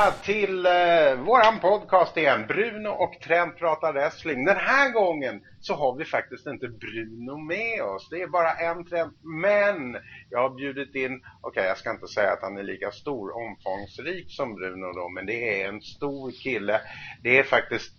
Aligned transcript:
välkomna 0.00 0.22
till 0.24 0.66
eh, 0.66 1.24
våran 1.24 1.60
podcast 1.60 2.16
igen. 2.16 2.46
Bruno 2.46 2.88
och 2.88 3.20
Trent 3.20 3.58
pratar 3.58 3.92
wrestling. 3.92 4.44
Den 4.44 4.56
här 4.56 4.90
gången 4.90 5.40
så 5.60 5.74
har 5.74 5.96
vi 5.96 6.04
faktiskt 6.04 6.46
inte 6.46 6.68
Bruno 6.68 7.36
med 7.36 7.82
oss. 7.82 8.08
Det 8.10 8.22
är 8.22 8.26
bara 8.26 8.52
en 8.52 8.84
Trent. 8.84 9.14
Men 9.44 9.96
jag 10.30 10.40
har 10.40 10.50
bjudit 10.50 10.94
in, 10.94 11.12
okej 11.14 11.50
okay, 11.50 11.64
jag 11.64 11.78
ska 11.78 11.90
inte 11.90 12.06
säga 12.06 12.32
att 12.32 12.42
han 12.42 12.58
är 12.58 12.62
lika 12.62 12.90
stor, 12.90 13.30
omfångsrik 13.36 14.26
som 14.28 14.54
Bruno 14.54 14.92
då. 14.92 15.08
Men 15.08 15.26
det 15.26 15.62
är 15.62 15.68
en 15.68 15.80
stor 15.80 16.30
kille. 16.30 16.80
Det 17.22 17.38
är 17.38 17.42
faktiskt 17.42 17.92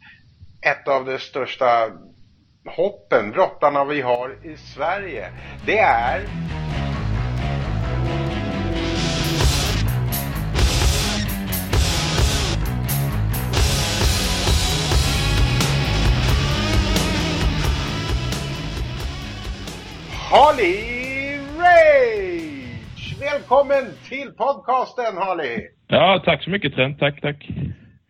ett 0.62 0.88
av 0.88 1.06
de 1.06 1.20
största 1.20 1.92
hoppen, 2.66 3.32
brottarna 3.32 3.86
vi 3.86 4.02
har 4.02 4.38
i 4.44 4.58
Sverige. 4.58 5.32
Det 5.66 5.80
är 5.80 6.22
Harley 20.52 21.40
Rage! 21.58 23.16
Välkommen 23.20 23.86
till 24.10 24.32
podcasten 24.32 25.18
Harley! 25.18 25.68
Ja, 25.88 26.22
tack 26.26 26.44
så 26.44 26.50
mycket 26.50 26.74
Trent. 26.74 27.00
Tack, 27.00 27.22
tack. 27.22 27.48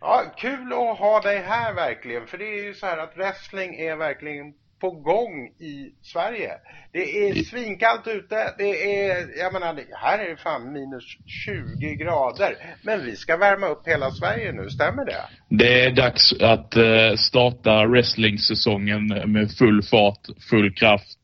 Ja, 0.02 0.24
kul 0.38 0.74
att 0.74 1.00
ha 1.00 1.22
dig 1.22 1.44
här 1.48 1.74
verkligen. 1.74 2.28
För 2.28 2.38
det 2.38 2.46
är 2.46 2.64
ju 2.64 2.74
så 2.74 2.86
här 2.86 2.98
att 2.98 3.18
wrestling 3.18 3.76
är 3.76 3.96
verkligen 3.96 4.54
på 4.80 4.92
gång 4.92 5.48
i 5.48 5.92
Sverige. 6.02 6.52
Det 6.92 7.00
är 7.00 7.34
svinkallt 7.44 8.08
ute. 8.08 8.36
Det 8.58 9.02
är, 9.02 9.40
jag 9.40 9.54
menar, 9.54 9.80
här 10.02 10.20
är 10.20 10.30
det 10.30 10.38
fan 10.38 10.74
minus 10.74 11.04
20 11.46 11.96
grader. 11.96 12.56
Men 12.84 13.06
vi 13.06 13.16
ska 13.16 13.38
värma 13.38 13.68
upp 13.68 13.88
hela 13.88 14.12
Sverige 14.12 14.52
nu, 14.52 14.70
stämmer 14.70 15.06
det? 15.06 15.24
Det 15.50 15.86
är 15.86 15.92
dags 15.92 16.34
att 16.34 16.78
uh, 16.78 17.16
starta 17.16 17.86
wrestling-säsongen 17.86 19.08
med 19.08 19.52
full 19.52 19.84
fart, 19.84 20.28
full 20.50 20.74
kraft. 20.74 21.18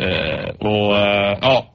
Uh, 0.00 0.48
och 0.48 0.92
uh, 0.92 1.38
ja, 1.40 1.74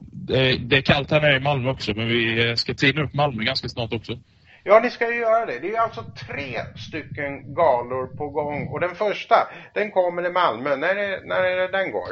det, 0.60 0.78
är 0.78 0.82
kallt 0.82 1.12
här 1.12 1.22
nere 1.22 1.36
i 1.36 1.40
Malmö 1.40 1.70
också, 1.70 1.94
men 1.96 2.08
vi 2.08 2.54
ska 2.58 2.74
tina 2.74 3.04
upp 3.04 3.14
Malmö 3.14 3.44
ganska 3.44 3.70
snart 3.70 3.94
också. 3.94 4.20
Ja, 4.64 4.80
ni 4.84 4.90
ska 4.90 5.14
ju 5.14 5.20
göra 5.20 5.46
det. 5.46 5.60
Det 5.60 5.76
är 5.76 5.80
alltså 5.80 6.04
tre 6.28 6.60
stycken 6.88 7.54
galor 7.54 8.18
på 8.18 8.30
gång. 8.30 8.68
Och 8.68 8.80
den 8.80 8.96
första, 8.96 9.36
den 9.74 9.92
kommer 9.92 10.26
i 10.26 10.32
Malmö. 10.32 10.76
När 10.76 10.96
är, 10.96 11.26
när 11.26 11.44
är 11.44 11.56
det 11.56 11.78
den 11.78 11.92
går? 11.92 12.10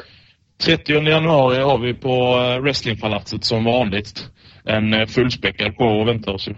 30 0.66 0.92
januari 0.92 1.58
har 1.58 1.78
vi 1.78 1.94
på 1.94 2.36
Wrestlingpalatset 2.62 3.44
som 3.44 3.64
vanligt. 3.64 4.30
En 4.66 5.08
fullspäckad 5.08 5.78
på 5.78 5.86
och 5.86 6.08
väntar 6.08 6.34
oss 6.34 6.48
ju. 6.48 6.56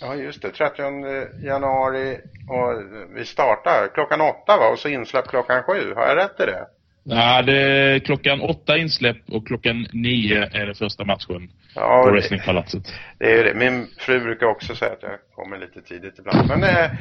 Ja, 0.00 0.14
just 0.14 0.42
det. 0.42 0.50
30 0.50 0.82
januari 1.46 2.18
och 2.48 2.82
vi 3.16 3.24
startar 3.24 3.94
klockan 3.94 4.20
åtta 4.20 4.56
va? 4.56 4.68
Och 4.72 4.78
så 4.78 4.88
insläpp 4.88 5.28
klockan 5.28 5.62
sju. 5.62 5.94
Har 5.94 6.06
jag 6.06 6.16
rätt 6.16 6.40
i 6.40 6.46
det? 6.46 6.66
Nej, 7.08 7.42
det 7.42 8.00
klockan 8.04 8.40
åtta 8.40 8.76
insläpp 8.76 9.16
och 9.28 9.46
klockan 9.46 9.86
nio 9.92 10.48
är 10.52 10.66
det 10.66 10.74
första 10.74 11.04
matchen 11.04 11.50
ja, 11.74 12.02
på 12.04 12.10
Wrestlingpalatset. 12.10 12.84
Det, 13.18 13.26
det 13.26 13.40
är 13.40 13.44
det. 13.44 13.54
Min 13.54 13.86
fru 13.98 14.20
brukar 14.20 14.46
också 14.46 14.74
säga 14.74 14.92
att 14.92 15.02
jag 15.02 15.12
kommer 15.34 15.58
lite 15.58 15.80
tidigt 15.80 16.18
ibland. 16.18 16.48
Men 16.48 16.64
eh, 16.64 16.90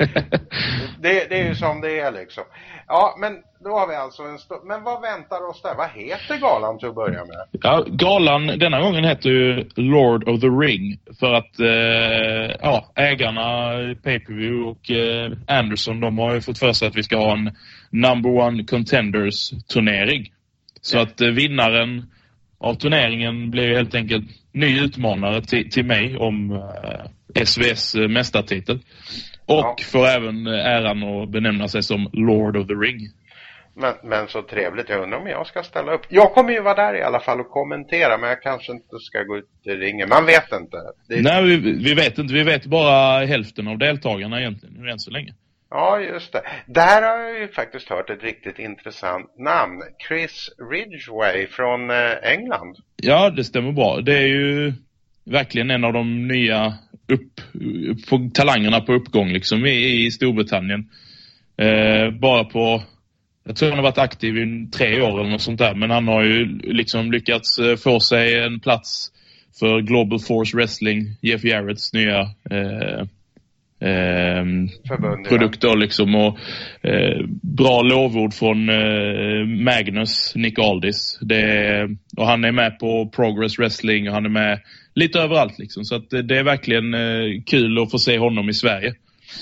det, 0.99 1.29
det, 1.29 1.39
är 1.39 1.47
ju 1.47 1.55
som 1.55 1.81
det 1.81 1.99
är 1.99 2.11
liksom. 2.11 2.43
Ja, 2.87 3.15
men 3.19 3.33
då 3.63 3.69
har 3.69 3.87
vi 3.87 3.95
alltså 3.95 4.23
en 4.23 4.39
stor... 4.39 4.65
Men 4.65 4.83
vad 4.83 5.01
väntar 5.01 5.49
oss 5.49 5.61
där? 5.61 5.75
Vad 5.75 5.89
heter 5.89 6.37
galan 6.37 6.79
till 6.79 6.87
att 6.87 6.95
börja 6.95 7.25
med? 7.25 7.47
Ja, 7.51 7.85
galan 7.87 8.47
denna 8.47 8.81
gången 8.81 9.03
heter 9.03 9.29
ju 9.29 9.69
Lord 9.75 10.29
of 10.29 10.41
the 10.41 10.47
Ring. 10.47 10.99
För 11.19 11.33
att 11.33 11.59
eh, 11.59 12.55
ja, 12.61 12.85
ägarna 12.95 13.71
Pay-Per-View 14.03 14.69
och 14.69 14.91
eh, 14.91 15.31
Anderson 15.47 15.99
de 15.99 16.17
har 16.17 16.33
ju 16.33 16.41
fått 16.41 16.59
för 16.59 16.73
sig 16.73 16.87
att 16.87 16.95
vi 16.95 17.03
ska 17.03 17.17
ha 17.17 17.33
en 17.33 17.51
number 17.95 18.29
one 18.29 18.63
contenders 18.63 19.53
turnering. 19.67 20.31
Så 20.81 20.99
att 20.99 21.21
eh, 21.21 21.27
vinnaren 21.27 22.05
av 22.57 22.73
turneringen 22.73 23.51
blir 23.51 23.75
helt 23.75 23.95
enkelt 23.95 24.25
ny 24.51 24.79
utmanare 24.83 25.41
till, 25.41 25.69
till 25.71 25.85
mig 25.85 26.17
om 26.17 26.51
eh, 26.51 27.43
SVS 27.45 27.95
eh, 27.95 28.07
mästartitel. 28.07 28.79
Och 29.45 29.55
ja. 29.55 29.75
får 29.91 30.07
även 30.07 30.47
eh, 30.47 30.53
äran 30.53 31.03
att 31.03 31.29
benämna 31.29 31.67
sig 31.67 31.83
som 31.83 32.09
Lord 32.13 32.57
of 32.57 32.67
the 32.67 32.73
Ring. 32.73 32.99
Men, 33.77 33.93
men 34.03 34.27
så 34.27 34.41
trevligt. 34.41 34.89
Jag 34.89 35.03
undrar 35.03 35.19
om 35.19 35.27
jag 35.27 35.47
ska 35.47 35.63
ställa 35.63 35.93
upp. 35.93 36.01
Jag 36.09 36.33
kommer 36.33 36.51
ju 36.53 36.61
vara 36.61 36.75
där 36.75 36.95
i 36.95 37.01
alla 37.01 37.19
fall 37.19 37.39
och 37.39 37.49
kommentera. 37.49 38.17
Men 38.17 38.29
jag 38.29 38.41
kanske 38.41 38.71
inte 38.71 38.99
ska 38.99 39.23
gå 39.23 39.37
ut 39.37 39.49
i 39.63 39.69
ringen. 39.69 40.09
Man 40.09 40.25
vet 40.25 40.51
inte. 40.53 40.77
Är... 40.77 41.21
Nej, 41.21 41.43
vi, 41.43 41.71
vi, 41.71 41.93
vet 41.93 42.17
inte. 42.17 42.33
Vi 42.33 42.43
vet 42.43 42.65
bara 42.65 43.25
hälften 43.25 43.67
av 43.67 43.77
deltagarna 43.77 44.39
egentligen. 44.39 44.87
Än 44.87 44.99
så 44.99 45.11
länge. 45.11 45.33
Ja, 45.77 45.99
just 45.99 46.31
det. 46.31 46.41
Där 46.65 47.01
har 47.01 47.19
jag 47.19 47.39
ju 47.39 47.47
faktiskt 47.47 47.89
hört 47.89 48.09
ett 48.09 48.23
riktigt 48.23 48.59
intressant 48.59 49.37
namn. 49.39 49.81
Chris 50.07 50.49
Ridgway 50.71 51.47
från 51.47 51.89
eh, 51.89 52.31
England. 52.31 52.75
Ja, 52.95 53.29
det 53.29 53.43
stämmer 53.43 53.71
bra. 53.71 54.01
Det 54.01 54.17
är 54.17 54.27
ju 54.27 54.73
verkligen 55.23 55.71
en 55.71 55.83
av 55.83 55.93
de 55.93 56.27
nya 56.27 56.73
upp, 57.07 57.41
upp 58.11 58.33
talangerna 58.33 58.81
på 58.81 58.93
uppgång 58.93 59.29
liksom 59.29 59.65
i, 59.65 60.05
i 60.05 60.11
Storbritannien. 60.11 60.89
Eh, 61.57 62.11
bara 62.19 62.43
på, 62.43 62.83
jag 63.45 63.55
tror 63.55 63.69
han 63.69 63.77
har 63.77 63.83
varit 63.83 63.97
aktiv 63.97 64.37
i 64.37 64.67
tre 64.77 65.01
år 65.01 65.19
eller 65.19 65.29
något 65.29 65.41
sånt 65.41 65.59
där. 65.59 65.75
Men 65.75 65.89
han 65.89 66.07
har 66.07 66.23
ju 66.23 66.45
liksom 66.63 67.11
lyckats 67.11 67.59
eh, 67.59 67.75
få 67.75 67.99
sig 67.99 68.39
en 68.39 68.59
plats 68.59 69.11
för 69.59 69.81
Global 69.81 70.19
Force 70.19 70.57
Wrestling, 70.57 71.17
Jeff 71.21 71.43
Jarretts 71.43 71.93
nya 71.93 72.19
eh, 72.51 73.05
eh, 73.85 74.45
produkter 75.29 75.67
ja. 75.67 75.75
liksom 75.75 76.15
och 76.15 76.37
eh, 76.81 77.25
bra 77.41 77.81
lovord 77.81 78.33
från 78.33 78.69
eh, 78.69 79.45
Magnus, 79.45 80.35
Nick 80.35 80.59
Aldis. 80.59 81.19
Det, 81.21 81.89
och 82.17 82.27
han 82.27 82.43
är 82.43 82.51
med 82.51 82.79
på 82.79 83.09
Progress 83.15 83.59
Wrestling 83.59 84.07
och 84.07 84.13
han 84.13 84.25
är 84.25 84.29
med 84.29 84.59
lite 84.95 85.19
överallt 85.19 85.59
liksom. 85.59 85.83
Så 85.83 85.95
att 85.95 86.09
det 86.09 86.37
är 86.37 86.43
verkligen 86.43 86.93
eh, 86.93 87.41
kul 87.45 87.83
att 87.83 87.91
få 87.91 87.97
se 87.99 88.17
honom 88.17 88.49
i 88.49 88.53
Sverige. 88.53 88.95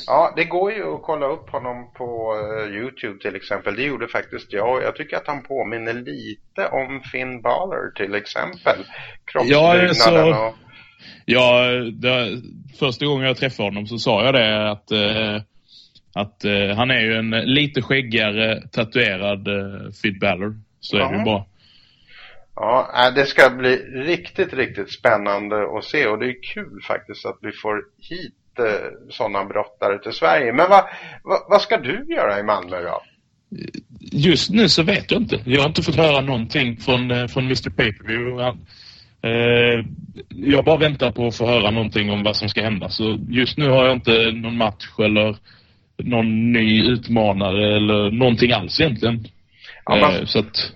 Ja, 0.08 0.34
det 0.36 0.44
går 0.44 0.72
ju 0.72 0.94
att 0.94 1.02
kolla 1.02 1.26
upp 1.26 1.50
honom 1.50 1.92
på 1.94 2.34
uh, 2.36 2.76
Youtube 2.76 3.20
till 3.20 3.36
exempel. 3.36 3.76
Det 3.76 3.84
gjorde 3.84 4.08
faktiskt 4.08 4.54
jag. 4.54 4.84
Jag 4.84 4.96
tycker 4.96 5.18
att 5.18 5.28
han 5.28 5.44
påminner 5.44 5.94
lite 5.94 6.68
om 6.72 7.02
Finn 7.12 7.42
Balor 7.42 7.92
till 7.96 8.16
exempel. 8.16 8.78
Kroppsbyggnaden 9.26 9.86
ja, 9.86 9.94
så... 9.94 10.30
och 10.30 10.56
Ja, 11.26 11.68
det, 11.94 12.42
första 12.80 13.06
gången 13.06 13.28
jag 13.28 13.38
träffade 13.38 13.70
honom 13.70 13.88
så 13.88 13.98
sa 13.98 14.26
jag 14.26 14.34
det 14.34 14.72
att, 14.72 14.92
eh, 14.92 15.42
att 16.14 16.46
eh, 16.46 16.76
han 16.76 16.92
är 16.92 17.02
ju 17.02 17.14
en 17.14 17.30
lite 17.30 17.82
skäggigare 17.82 18.68
tatuerad 18.68 19.48
eh, 19.48 19.92
Fid 20.02 20.20
Balor. 20.20 20.60
Så 20.80 20.98
ja. 20.98 21.08
är 21.08 21.12
det 21.12 21.18
ju 21.18 21.24
bra. 21.24 21.48
Ja, 22.56 23.12
det 23.16 23.26
ska 23.26 23.50
bli 23.50 23.76
riktigt, 23.94 24.54
riktigt 24.54 24.92
spännande 24.92 25.78
att 25.78 25.84
se 25.84 26.08
och 26.08 26.20
det 26.20 26.26
är 26.26 26.44
kul 26.54 26.82
faktiskt 26.88 27.26
att 27.26 27.38
vi 27.42 27.52
får 27.52 27.84
hit 28.00 28.60
eh, 28.60 29.10
sådana 29.10 29.46
brottare 29.46 30.00
till 30.00 30.12
Sverige. 30.12 30.54
Men 30.54 30.70
vad, 30.70 30.84
vad, 31.24 31.40
vad 31.50 31.62
ska 31.62 31.78
du 31.78 32.06
göra 32.10 32.40
i 32.40 32.44
Malmö 32.44 32.82
då? 32.82 33.04
Just 34.00 34.50
nu 34.50 34.70
så 34.70 34.84
vet 34.84 35.12
jag 35.12 35.22
inte. 35.22 35.40
Jag 35.46 35.62
har 35.62 35.68
inte 35.68 35.84
fått 35.84 35.96
höra 35.96 36.22
någonting 36.22 36.78
från, 36.78 37.12
eh, 37.12 37.28
från 37.28 37.44
Mr. 37.44 37.70
Paperview. 37.70 38.58
Eh, 39.24 39.86
jag 40.30 40.66
bara 40.66 40.78
väntar 40.78 41.12
på 41.12 41.28
att 41.28 41.38
få 41.38 41.48
höra 41.48 41.72
någonting 41.72 42.12
om 42.12 42.24
vad 42.24 42.36
som 42.36 42.50
ska 42.50 42.62
hända. 42.62 42.90
Så 42.90 43.20
just 43.30 43.58
nu 43.58 43.70
har 43.70 43.86
jag 43.86 43.96
inte 43.96 44.32
någon 44.32 44.58
match 44.58 44.86
eller 45.00 45.36
någon 45.98 46.52
ny 46.52 46.84
utmanare 46.84 47.76
eller 47.76 48.12
någonting 48.12 48.52
alls 48.52 48.80
egentligen. 48.80 49.26
Ja, 49.86 50.16
eh, 50.16 50.26
så 50.26 50.40
att 50.40 50.72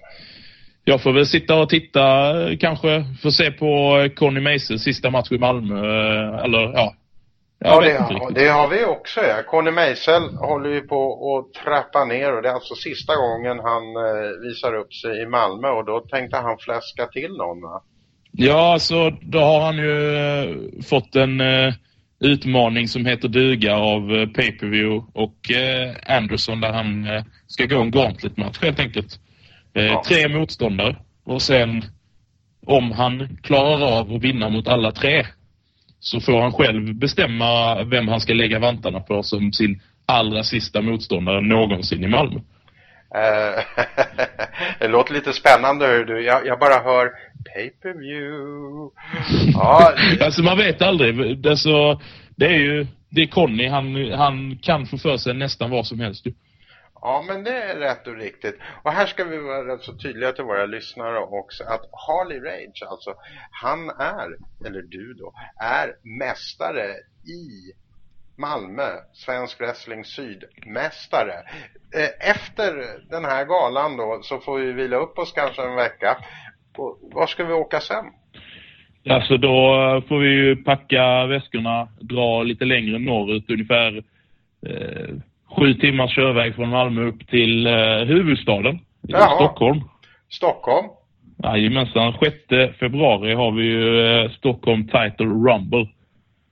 jag 0.84 1.04
får 1.04 1.14
väl 1.14 1.26
sitta 1.26 1.56
och 1.56 1.70
titta 1.70 2.34
kanske. 2.60 3.06
Få 3.22 3.32
se 3.32 3.52
på 3.52 4.08
Conny 4.16 4.40
Meises 4.40 4.84
sista 4.84 5.10
match 5.10 5.32
i 5.32 5.38
Malmö. 5.38 5.76
Eh, 5.76 6.44
eller 6.44 6.60
ja. 6.60 6.94
Ja, 7.60 7.82
det, 7.82 7.94
har, 7.94 8.32
det 8.32 8.48
har 8.48 8.68
vi 8.68 8.86
också. 8.86 9.20
Ja. 9.20 9.44
Conny 9.48 9.72
Meisel 9.72 10.24
håller 10.24 10.70
ju 10.70 10.82
på 10.82 11.00
att 11.38 11.64
trappa 11.64 12.06
ner 12.06 12.36
och 12.36 12.42
det 12.42 12.50
är 12.50 12.54
alltså 12.54 12.76
sista 12.76 13.16
gången 13.16 13.60
han 13.60 13.84
eh, 13.96 14.30
visar 14.42 14.76
upp 14.76 14.94
sig 14.94 15.22
i 15.22 15.26
Malmö 15.26 15.68
och 15.68 15.86
då 15.86 16.00
tänkte 16.00 16.38
han 16.38 16.58
fläska 16.58 17.06
till 17.06 17.32
någon 17.32 17.62
va? 17.62 17.84
Ja, 18.40 18.74
alltså 18.74 19.10
då 19.10 19.40
har 19.40 19.62
han 19.62 19.78
ju 19.78 20.16
eh, 20.16 20.56
fått 20.90 21.16
en 21.16 21.42
uh, 21.42 21.74
utmaning 22.20 22.88
som 22.88 23.06
heter 23.06 23.28
duga 23.28 23.76
av 23.76 24.12
uh, 24.12 24.28
Pay-Per-View 24.28 25.06
och 25.14 25.36
uh, 25.52 26.16
Anderson 26.16 26.62
där 26.62 26.74
han 26.74 27.08
ska 27.48 27.66
gå 27.66 27.82
en 27.82 27.92
gauntlet-match 27.92 28.58
helt 28.62 28.80
enkelt. 28.80 29.20
Ja. 29.74 30.04
Tre 30.08 30.28
motståndare 30.28 30.96
och 31.26 31.42
sen 31.42 31.84
om 32.66 32.92
han 32.92 33.38
klarar 33.44 34.00
av 34.00 34.14
att 34.14 34.22
vinna 34.22 34.50
mot 34.50 34.68
alla 34.68 34.92
tre 34.92 35.26
så 36.00 36.20
får 36.20 36.42
han 36.42 36.52
själv 36.52 36.96
bestämma 36.96 37.84
vem 37.84 38.08
han 38.08 38.22
ska 38.22 38.34
lägga 38.34 38.60
vantarna 38.60 39.00
på 39.00 39.24
som 39.24 39.54
sin 39.54 39.82
allra 40.06 40.44
sista 40.44 40.82
motståndare 40.82 41.42
någonsin 41.42 42.04
i 42.04 42.08
Malmö. 42.08 42.40
det 44.80 44.88
låter 44.88 45.14
lite 45.14 45.34
spännande 45.34 45.86
hör 45.86 46.06
du. 46.06 46.24
Jag, 46.24 46.48
jag 46.48 46.60
bara 46.60 46.84
hör 46.84 47.12
pay-per-view. 47.54 48.92
Ja. 49.54 49.94
alltså 50.22 50.42
man 50.44 50.58
vet 50.58 50.82
aldrig. 50.82 51.48
Alltså, 51.48 52.02
det 52.36 52.46
är 52.46 52.60
ju, 52.60 52.88
det 53.10 53.22
är 53.22 53.28
Conny, 53.28 53.68
han, 53.68 54.12
han 54.12 54.58
kan 54.62 54.86
få 54.86 54.98
för 54.98 55.18
sig 55.18 55.34
nästan 55.34 55.70
vad 55.70 55.88
som 55.88 56.00
helst. 56.00 56.26
Ja, 57.02 57.24
men 57.28 57.44
det 57.44 57.64
är 57.64 57.76
rätt 57.76 58.08
och 58.08 58.16
riktigt. 58.16 58.56
Och 58.84 58.92
här 58.92 59.06
ska 59.06 59.24
vi 59.24 59.38
vara 59.38 59.74
rätt 59.74 59.84
så 59.84 59.94
tydliga 59.94 60.32
till 60.32 60.44
våra 60.44 60.66
lyssnare 60.66 61.20
också 61.20 61.64
att 61.64 61.82
Harley 62.08 62.40
Rage, 62.40 62.84
alltså 62.90 63.14
han 63.52 63.90
är, 63.90 64.28
eller 64.66 64.82
du 64.82 65.14
då, 65.14 65.34
är 65.60 65.96
mästare 66.20 66.88
i 67.26 67.74
Malmö, 68.38 68.90
Svensk 69.14 69.60
Wrestling 69.60 70.06
Sydmästare. 70.06 71.44
Eh, 71.96 72.30
efter 72.30 73.00
den 73.10 73.26
här 73.26 73.46
galan 73.46 73.98
då 73.98 74.20
så 74.24 74.40
får 74.40 74.60
vi 74.60 74.72
vila 74.72 74.98
upp 74.98 75.18
oss 75.18 75.32
kanske 75.32 75.64
en 75.64 75.76
vecka. 75.76 76.18
Och 76.80 76.98
var 77.02 77.28
ska 77.28 77.44
vi 77.46 77.54
åka 77.54 77.80
sen? 77.80 78.06
Alltså 79.10 79.38
då 79.38 79.58
får 80.08 80.20
vi 80.20 80.30
ju 80.30 80.56
packa 80.56 81.26
väskorna, 81.26 81.88
dra 82.00 82.44
lite 82.44 82.66
längre 82.66 83.00
norrut, 83.00 83.50
ungefär 83.50 83.98
eh, 84.68 85.16
sju 85.58 85.74
timmars 85.74 86.16
körväg 86.16 86.56
från 86.56 86.70
Malmö 86.70 87.02
upp 87.02 87.28
till 87.28 87.68
eh, 87.68 87.98
huvudstaden, 88.06 88.80
Jaha. 89.02 89.36
Stockholm. 89.36 89.82
Stockholm? 90.30 90.88
Jajamensan, 91.44 92.14
6 92.20 92.36
februari 92.80 93.34
har 93.34 93.52
vi 93.52 93.64
ju 93.64 94.08
eh, 94.08 94.32
Stockholm 94.32 94.84
Title 94.84 95.26
Rumble. 95.26 95.88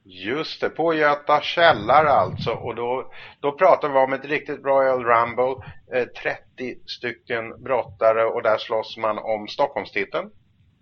Just 0.07 0.61
det, 0.61 0.69
på 0.69 0.93
Göta 0.93 1.41
källare 1.41 2.09
alltså. 2.09 2.51
Och 2.51 2.75
då, 2.75 3.11
då 3.39 3.51
pratar 3.51 3.89
vi 3.89 3.97
om 3.97 4.13
ett 4.13 4.25
riktigt 4.25 4.65
Royal 4.65 5.03
Rumble. 5.03 5.55
Eh, 5.93 6.05
30 6.23 6.75
stycken 6.85 7.63
brottare 7.63 8.23
och 8.23 8.43
där 8.43 8.57
slåss 8.57 8.97
man 8.97 9.17
om 9.17 9.47
Stockholmstiteln. 9.47 10.29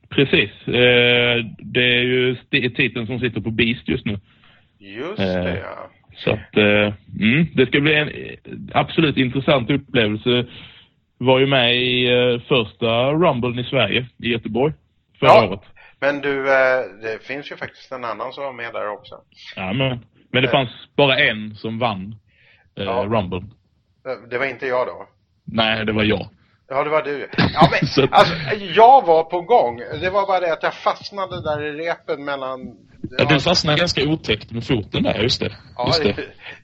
Precis. 0.09 0.51
Eh, 0.67 1.45
det 1.59 1.97
är 1.97 2.03
ju 2.03 2.35
titeln 2.69 3.07
som 3.07 3.19
sitter 3.19 3.41
på 3.41 3.51
Beast 3.51 3.87
just 3.87 4.05
nu. 4.05 4.19
Just 4.79 5.17
det, 5.17 5.49
eh, 5.49 5.57
ja. 5.57 5.89
Så 6.15 6.31
att, 6.31 6.57
eh, 6.57 6.93
mm, 7.19 7.47
det 7.55 7.65
ska 7.65 7.79
bli 7.79 7.95
en 7.95 8.09
absolut 8.73 9.17
intressant 9.17 9.69
upplevelse. 9.69 10.45
Var 11.17 11.39
ju 11.39 11.45
med 11.45 11.75
i 11.75 12.11
eh, 12.11 12.41
första 12.47 13.11
Rumblen 13.11 13.59
i 13.59 13.63
Sverige, 13.63 14.05
i 14.23 14.31
Göteborg, 14.31 14.73
förra 15.19 15.29
ja. 15.29 15.47
året. 15.47 15.61
Men 16.03 16.21
du, 16.21 16.53
eh, 16.53 16.85
det 17.01 17.23
finns 17.23 17.51
ju 17.51 17.57
faktiskt 17.57 17.91
en 17.91 18.05
annan 18.05 18.33
som 18.33 18.43
var 18.43 18.53
med 18.53 18.73
där 18.73 18.87
också. 18.87 19.15
Ja, 19.55 19.73
men, 19.73 20.05
men 20.31 20.41
det 20.41 20.47
eh. 20.47 20.51
fanns 20.51 20.69
bara 20.95 21.17
en 21.17 21.55
som 21.55 21.79
vann 21.79 22.15
eh, 22.75 22.83
ja. 22.83 23.05
Rumble. 23.09 23.43
Det 24.29 24.37
var 24.37 24.45
inte 24.45 24.67
jag 24.67 24.87
då? 24.87 25.07
Nej, 25.45 25.85
det 25.85 25.91
var 25.91 26.03
jag. 26.03 26.27
Ja, 26.67 26.83
det 26.83 26.89
var 26.89 27.01
du. 27.01 27.29
Ja, 27.37 27.69
men, 27.71 28.07
alltså, 28.11 28.35
jag 28.75 29.05
var 29.05 29.23
på 29.23 29.41
gång. 29.41 29.77
Det 29.77 30.09
var 30.09 30.27
bara 30.27 30.39
det 30.39 30.53
att 30.53 30.63
jag 30.63 30.73
fastnade 30.73 31.41
där 31.41 31.61
i 31.61 31.71
repen 31.71 32.25
mellan 32.25 32.59
Ja, 33.17 33.25
du 33.25 33.39
fastnade 33.39 33.77
ganska 33.77 34.03
otäckt 34.03 34.51
med 34.51 34.67
foten 34.67 35.03
där, 35.03 35.19
just 35.19 35.39
det. 35.39 35.51
Ja, 35.75 35.87
just 35.87 36.03
det. 36.03 36.13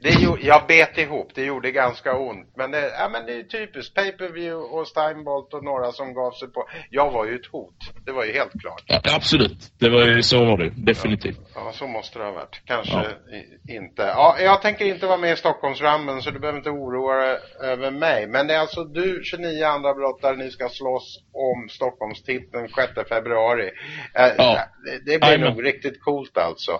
det, 0.01 0.09
det 0.09 0.45
jag 0.45 0.67
bet 0.67 0.97
ihop, 0.97 1.31
det 1.35 1.45
gjorde 1.45 1.71
ganska 1.71 2.17
ont. 2.17 2.53
Men 2.55 2.71
det, 2.71 2.91
ja, 2.99 3.09
men 3.09 3.25
det 3.25 3.33
är 3.33 3.43
typiskt. 3.43 3.95
Pay-per-view 3.95 4.75
och 4.75 4.87
Steinbolt 4.87 5.53
och 5.53 5.63
några 5.63 5.91
som 5.91 6.13
gav 6.13 6.31
sig 6.31 6.47
på. 6.47 6.69
Jag 6.89 7.11
var 7.11 7.25
ju 7.25 7.35
ett 7.35 7.45
hot, 7.51 7.75
det 8.05 8.11
var 8.11 8.25
ju 8.25 8.33
helt 8.33 8.61
klart. 8.61 8.83
Ja, 8.85 9.01
absolut, 9.15 9.57
det 9.79 9.89
var 9.89 10.05
ju, 10.05 10.21
så 10.21 10.45
var 10.45 10.57
det, 10.57 10.69
definitivt. 10.77 11.39
Ja, 11.55 11.61
ja 11.65 11.71
så 11.73 11.87
måste 11.87 12.19
det 12.19 12.25
ha 12.25 12.31
varit. 12.31 12.61
Kanske 12.65 12.93
ja. 12.93 13.73
inte. 13.73 14.01
Ja, 14.01 14.37
jag 14.39 14.61
tänker 14.61 14.85
inte 14.85 15.07
vara 15.07 15.17
med 15.17 15.33
i 15.33 15.35
Stockholmsrammen 15.35 16.21
så 16.21 16.31
du 16.31 16.39
behöver 16.39 16.57
inte 16.57 16.69
oroa 16.69 17.15
dig 17.15 17.37
över 17.61 17.91
mig. 17.91 18.27
Men 18.27 18.47
det 18.47 18.53
är 18.53 18.59
alltså 18.59 18.83
du, 18.83 19.21
29 19.23 19.63
andra 19.65 19.93
brottare, 19.93 20.35
ni 20.35 20.51
ska 20.51 20.69
slåss 20.69 21.19
om 21.33 21.69
Stockholmstiteln 21.69 22.67
6 22.69 23.09
februari. 23.09 23.71
Ja. 24.13 24.59
Det, 25.05 25.19
blir 25.19 25.37
nog 25.37 25.65
riktigt 25.65 26.01
coolt 26.01 26.28
alltså. 26.37 26.71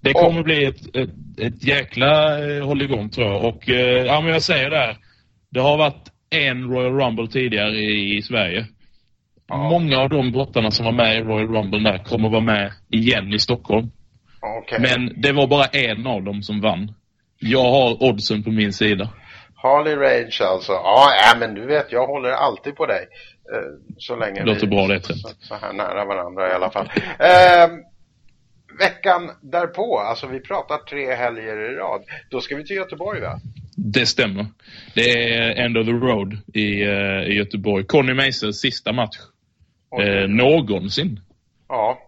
Det 0.00 0.12
kommer 0.12 0.38
och, 0.38 0.44
bli 0.44 0.64
ett, 0.64 0.96
ett, 0.96 1.10
ett 1.38 1.64
jäkla 1.64 2.38
eh, 2.46 2.64
hålligång 2.64 3.10
tror 3.10 3.26
jag. 3.26 3.44
Och 3.44 3.68
eh, 3.68 4.04
ja, 4.04 4.20
men 4.20 4.32
jag 4.32 4.42
säger 4.42 4.70
det 4.70 4.96
Det 5.50 5.60
har 5.60 5.76
varit 5.76 6.10
en 6.30 6.70
Royal 6.70 7.00
Rumble 7.00 7.28
tidigare 7.28 7.76
i, 7.76 8.16
i 8.16 8.22
Sverige. 8.22 8.66
Ja. 9.48 9.56
Många 9.56 9.98
av 9.98 10.08
de 10.08 10.32
brottarna 10.32 10.70
som 10.70 10.84
var 10.84 10.92
med 10.92 11.16
i 11.16 11.20
Royal 11.20 11.48
Rumble 11.48 11.90
där 11.90 11.98
kommer 11.98 12.28
vara 12.28 12.40
med 12.40 12.72
igen 12.90 13.34
i 13.34 13.38
Stockholm. 13.38 13.90
Okay. 14.62 14.78
Men 14.78 15.20
det 15.20 15.32
var 15.32 15.46
bara 15.46 15.64
en 15.64 16.06
av 16.06 16.22
dem 16.22 16.42
som 16.42 16.60
vann. 16.60 16.94
Jag 17.38 17.70
har 17.70 18.02
oddsen 18.02 18.42
på 18.42 18.50
min 18.50 18.72
sida. 18.72 19.08
Harley 19.54 19.96
Rage 19.96 20.40
alltså. 20.40 20.72
Ja, 20.72 21.08
äh, 21.32 21.38
men 21.38 21.54
du 21.54 21.66
vet, 21.66 21.92
jag 21.92 22.06
håller 22.06 22.30
alltid 22.30 22.76
på 22.76 22.86
dig. 22.86 23.08
Eh, 23.52 23.96
så 23.98 24.16
länge 24.16 24.44
Låter 24.44 24.60
vi 24.60 24.66
bra 24.66 24.86
det 24.86 25.02
så, 25.02 25.14
så 25.40 25.54
här 25.54 25.72
nära 25.72 26.04
varandra 26.04 26.50
i 26.50 26.52
alla 26.52 26.70
fall. 26.70 26.90
Eh, 27.18 27.68
veckan 28.78 29.30
därpå, 29.42 29.98
alltså 29.98 30.26
vi 30.26 30.40
pratar 30.40 30.78
tre 30.78 31.14
helger 31.14 31.72
i 31.72 31.74
rad, 31.74 32.02
då 32.30 32.40
ska 32.40 32.56
vi 32.56 32.64
till 32.64 32.76
Göteborg 32.76 33.20
va? 33.20 33.40
Det 33.76 34.06
stämmer. 34.06 34.46
Det 34.94 35.34
är 35.34 35.64
End 35.64 35.78
of 35.78 35.86
the 35.86 35.92
Road 35.92 36.38
i, 36.54 36.84
uh, 36.84 37.30
i 37.30 37.34
Göteborg. 37.34 37.84
Conny 37.84 38.14
Meisers 38.14 38.54
sista 38.54 38.92
match. 38.92 39.16
Uh, 40.00 40.28
någonsin. 40.28 41.20
Ja. 41.68 41.98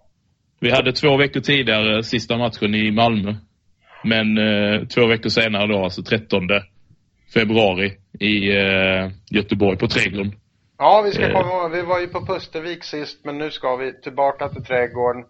Vi 0.61 0.70
hade 0.70 0.93
två 0.93 1.17
veckor 1.17 1.41
tidigare 1.41 2.03
sista 2.03 2.37
matchen 2.37 2.75
i 2.75 2.91
Malmö. 2.91 3.35
Men 4.05 4.38
uh, 4.38 4.87
två 4.87 5.06
veckor 5.06 5.29
senare 5.29 5.67
då, 5.67 5.85
alltså 5.85 6.03
13 6.03 6.49
februari 7.35 7.93
i 8.20 8.53
uh, 8.53 9.11
Göteborg 9.31 9.79
på 9.79 9.88
Trädgården. 9.88 10.32
Ja, 10.79 11.03
vi 11.05 11.12
ska 11.12 11.32
komma 11.32 11.69
Vi 11.69 11.82
var 11.82 12.00
ju 12.00 12.06
på 12.06 12.26
Pustervik 12.26 12.85
sist, 12.85 13.25
men 13.25 13.38
nu 13.38 13.50
ska 13.50 13.76
vi 13.76 14.00
tillbaka 14.00 14.49
till 14.49 14.65
Trädgården. 14.65 15.25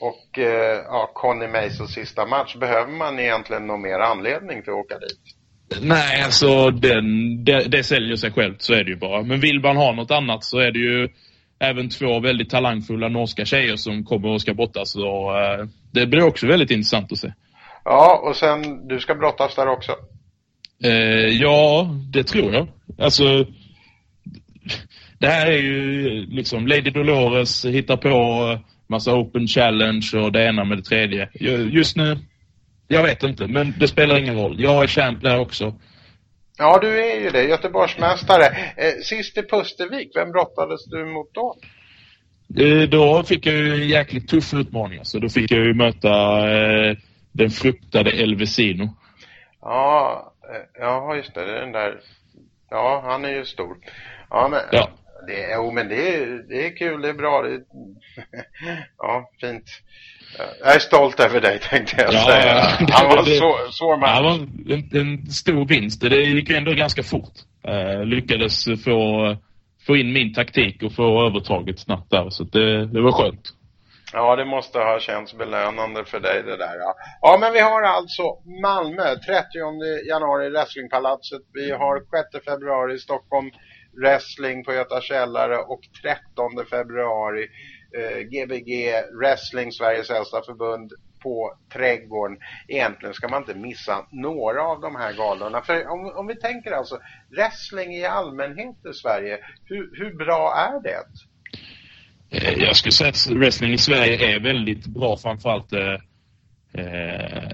Och 0.00 0.38
eh, 0.38 0.82
ja, 0.86 1.10
Conny 1.14 1.46
Masons 1.46 1.94
sista 1.94 2.26
match, 2.26 2.56
behöver 2.56 2.92
man 2.92 3.18
egentligen 3.18 3.66
någon 3.66 3.82
mer 3.82 3.98
anledning 3.98 4.62
för 4.62 4.72
att 4.72 4.78
åka 4.78 4.98
dit? 4.98 5.20
Nej, 5.82 6.22
alltså 6.22 6.70
den, 6.70 7.04
det, 7.44 7.68
det 7.68 7.84
säljer 7.84 8.16
sig 8.16 8.32
självt, 8.32 8.62
så 8.62 8.74
är 8.74 8.84
det 8.84 8.90
ju 8.90 8.96
bara. 8.96 9.22
Men 9.22 9.40
vill 9.40 9.60
man 9.60 9.76
ha 9.76 9.92
något 9.92 10.10
annat 10.10 10.44
så 10.44 10.58
är 10.58 10.70
det 10.70 10.78
ju 10.78 11.08
även 11.58 11.88
två 11.88 12.20
väldigt 12.20 12.50
talangfulla 12.50 13.08
norska 13.08 13.44
tjejer 13.44 13.76
som 13.76 14.04
kommer 14.04 14.28
och 14.28 14.40
ska 14.40 14.54
brottas. 14.54 14.96
Och, 14.96 15.38
eh, 15.38 15.66
det 15.92 16.06
blir 16.06 16.22
också 16.22 16.46
väldigt 16.46 16.70
intressant 16.70 17.12
att 17.12 17.18
se. 17.18 17.32
Ja, 17.84 18.20
och 18.28 18.36
sen 18.36 18.88
du 18.88 19.00
ska 19.00 19.14
brottas 19.14 19.54
där 19.54 19.68
också? 19.68 19.92
Eh, 20.84 21.28
ja, 21.42 21.90
det 22.12 22.24
tror 22.24 22.54
jag. 22.54 22.68
Alltså, 22.98 23.46
det 25.18 25.26
här 25.26 25.46
är 25.46 25.58
ju 25.58 26.10
liksom 26.26 26.66
Lady 26.66 26.90
Dolores 26.90 27.64
hittar 27.64 27.96
på 27.96 28.10
massa 28.90 29.14
open 29.14 29.46
challenge 29.46 30.10
och 30.14 30.32
det 30.32 30.44
ena 30.44 30.64
med 30.64 30.78
det 30.78 30.84
tredje. 30.84 31.28
Just 31.70 31.96
nu, 31.96 32.18
jag 32.88 33.02
vet 33.02 33.22
inte, 33.22 33.46
men 33.46 33.74
det 33.78 33.88
spelar 33.88 34.18
ingen 34.18 34.36
roll. 34.36 34.60
Jag 34.60 34.82
är 34.82 34.86
champ 34.86 35.22
där 35.22 35.40
också. 35.40 35.74
Ja, 36.58 36.78
du 36.78 37.04
är 37.04 37.20
ju 37.20 37.30
det. 37.30 37.42
Göteborgsmästare. 37.42 38.46
Eh, 38.76 38.92
sist 39.02 39.38
i 39.38 39.42
Pustervik, 39.42 40.12
vem 40.14 40.32
brottades 40.32 40.84
du 40.84 41.04
mot 41.04 41.34
då? 41.34 41.56
Då 42.90 43.22
fick 43.22 43.46
jag 43.46 43.54
ju 43.54 43.74
en 43.74 43.88
jäkligt 43.88 44.28
tuff 44.28 44.54
utmaning. 44.54 45.04
Så 45.04 45.18
då 45.18 45.28
fick 45.28 45.50
jag 45.50 45.64
ju 45.64 45.74
möta 45.74 46.10
eh, 46.50 46.96
den 47.32 47.50
fruktade 47.50 48.10
Elvesino. 48.10 48.96
Ja, 49.60 50.32
eh, 50.54 50.80
ja 50.82 51.16
just 51.16 51.34
det. 51.34 51.44
Den 51.44 51.72
där... 51.72 52.00
Ja, 52.70 53.02
han 53.06 53.24
är 53.24 53.30
ju 53.30 53.44
stor. 53.44 53.76
Ja, 54.30 54.48
men... 54.50 54.60
Ja. 54.72 54.90
Det, 55.26 55.52
jo, 55.54 55.72
men 55.72 55.88
det 55.88 56.14
är, 56.14 56.48
det 56.48 56.66
är 56.66 56.76
kul, 56.76 57.02
det 57.02 57.08
är 57.08 57.14
bra. 57.14 57.42
Det, 57.42 57.60
ja, 58.98 59.30
fint. 59.40 59.64
Jag 60.60 60.74
är 60.74 60.78
stolt 60.78 61.20
över 61.20 61.40
dig 61.40 61.58
tänkte 61.58 61.96
jag 62.02 62.12
ja, 62.12 62.20
säga. 62.20 62.54
Han 62.90 63.08
var 63.08 63.24
det, 63.24 63.36
så, 63.36 63.72
svår 63.72 63.96
match. 63.96 64.10
Han 64.10 64.24
var 64.24 64.34
en, 64.74 65.00
en, 65.00 65.26
stor 65.26 65.66
vinst. 65.66 66.00
Det 66.00 66.16
gick 66.16 66.50
ändå 66.50 66.72
ganska 66.72 67.02
fort. 67.02 67.32
Uh, 67.68 68.04
lyckades 68.04 68.64
få, 68.84 69.36
få 69.86 69.96
in 69.96 70.12
min 70.12 70.34
taktik 70.34 70.82
och 70.82 70.92
få 70.92 71.26
övertaget 71.26 71.78
snabbt 71.78 72.10
där. 72.10 72.30
Så 72.30 72.44
det, 72.44 72.86
det 72.86 73.00
var 73.00 73.12
skönt. 73.12 73.54
Ja, 74.12 74.36
det 74.36 74.44
måste 74.44 74.78
ha 74.78 75.00
känts 75.00 75.34
belönande 75.34 76.04
för 76.04 76.20
dig 76.20 76.42
det 76.42 76.56
där. 76.56 76.76
Ja, 76.78 76.94
ja 77.20 77.38
men 77.40 77.52
vi 77.52 77.60
har 77.60 77.82
alltså 77.82 78.22
Malmö 78.62 79.16
30 79.26 79.44
januari 80.08 80.50
Wrestlingpalatset. 80.50 81.42
Vi 81.52 81.70
har 81.70 82.00
6 82.32 82.44
februari 82.44 82.98
Stockholm 82.98 83.50
wrestling 83.92 84.64
på 84.64 84.72
Göta 84.72 85.00
källare 85.00 85.56
och 85.56 85.80
13 86.02 86.66
februari 86.70 87.48
eh, 87.96 88.18
Gbg 88.18 88.92
Wrestling, 89.20 89.72
Sveriges 89.72 90.10
äldsta 90.10 90.42
förbund 90.42 90.92
på 91.22 91.54
Trädgården. 91.72 92.38
Egentligen 92.68 93.14
ska 93.14 93.28
man 93.28 93.42
inte 93.42 93.54
missa 93.54 94.06
några 94.10 94.62
av 94.62 94.80
de 94.80 94.96
här 94.96 95.12
galorna. 95.12 95.62
För 95.62 95.88
om, 95.88 96.12
om 96.16 96.26
vi 96.26 96.36
tänker 96.36 96.70
alltså 96.72 96.98
wrestling 97.30 97.94
i 97.94 98.04
allmänhet 98.04 98.76
i 98.90 98.94
Sverige, 98.94 99.38
hur, 99.64 99.90
hur 99.92 100.14
bra 100.14 100.54
är 100.56 100.82
det? 100.82 101.04
Eh, 102.30 102.62
jag 102.62 102.76
skulle 102.76 102.92
säga 102.92 103.10
att 103.10 103.26
wrestling 103.30 103.72
i 103.72 103.78
Sverige 103.78 104.34
är 104.34 104.40
väldigt 104.40 104.86
bra 104.86 105.16
framförallt 105.16 105.72
eh, 105.72 105.94
eh, 106.72 107.50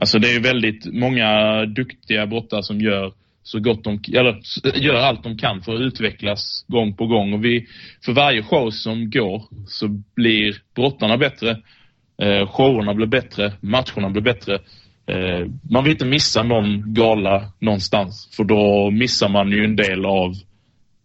Alltså 0.00 0.18
det 0.18 0.34
är 0.34 0.40
väldigt 0.40 0.94
många 0.94 1.64
duktiga 1.64 2.26
brottare 2.26 2.62
som 2.62 2.80
gör 2.80 3.12
så 3.48 3.60
gott 3.60 3.84
de, 3.84 4.00
eller 4.12 4.40
gör 4.74 4.94
allt 4.94 5.22
de 5.22 5.38
kan 5.38 5.62
för 5.62 5.74
att 5.74 5.80
utvecklas 5.80 6.64
gång 6.68 6.96
på 6.96 7.06
gång. 7.06 7.32
Och 7.32 7.44
vi, 7.44 7.66
för 8.04 8.12
varje 8.12 8.42
show 8.42 8.70
som 8.70 9.10
går 9.10 9.42
så 9.66 9.88
blir 10.14 10.56
brottarna 10.74 11.16
bättre 11.16 11.56
Eh, 12.22 12.46
showerna 12.46 12.94
blir 12.94 13.06
bättre, 13.06 13.52
matcherna 13.60 14.10
blir 14.10 14.22
bättre. 14.22 14.54
Eh, 15.06 15.46
man 15.70 15.84
vill 15.84 15.92
inte 15.92 16.04
missa 16.04 16.42
någon 16.42 16.94
gala 16.94 17.52
någonstans 17.58 18.36
för 18.36 18.44
då 18.44 18.90
missar 18.90 19.28
man 19.28 19.50
ju 19.50 19.64
en 19.64 19.76
del 19.76 20.06
av 20.06 20.32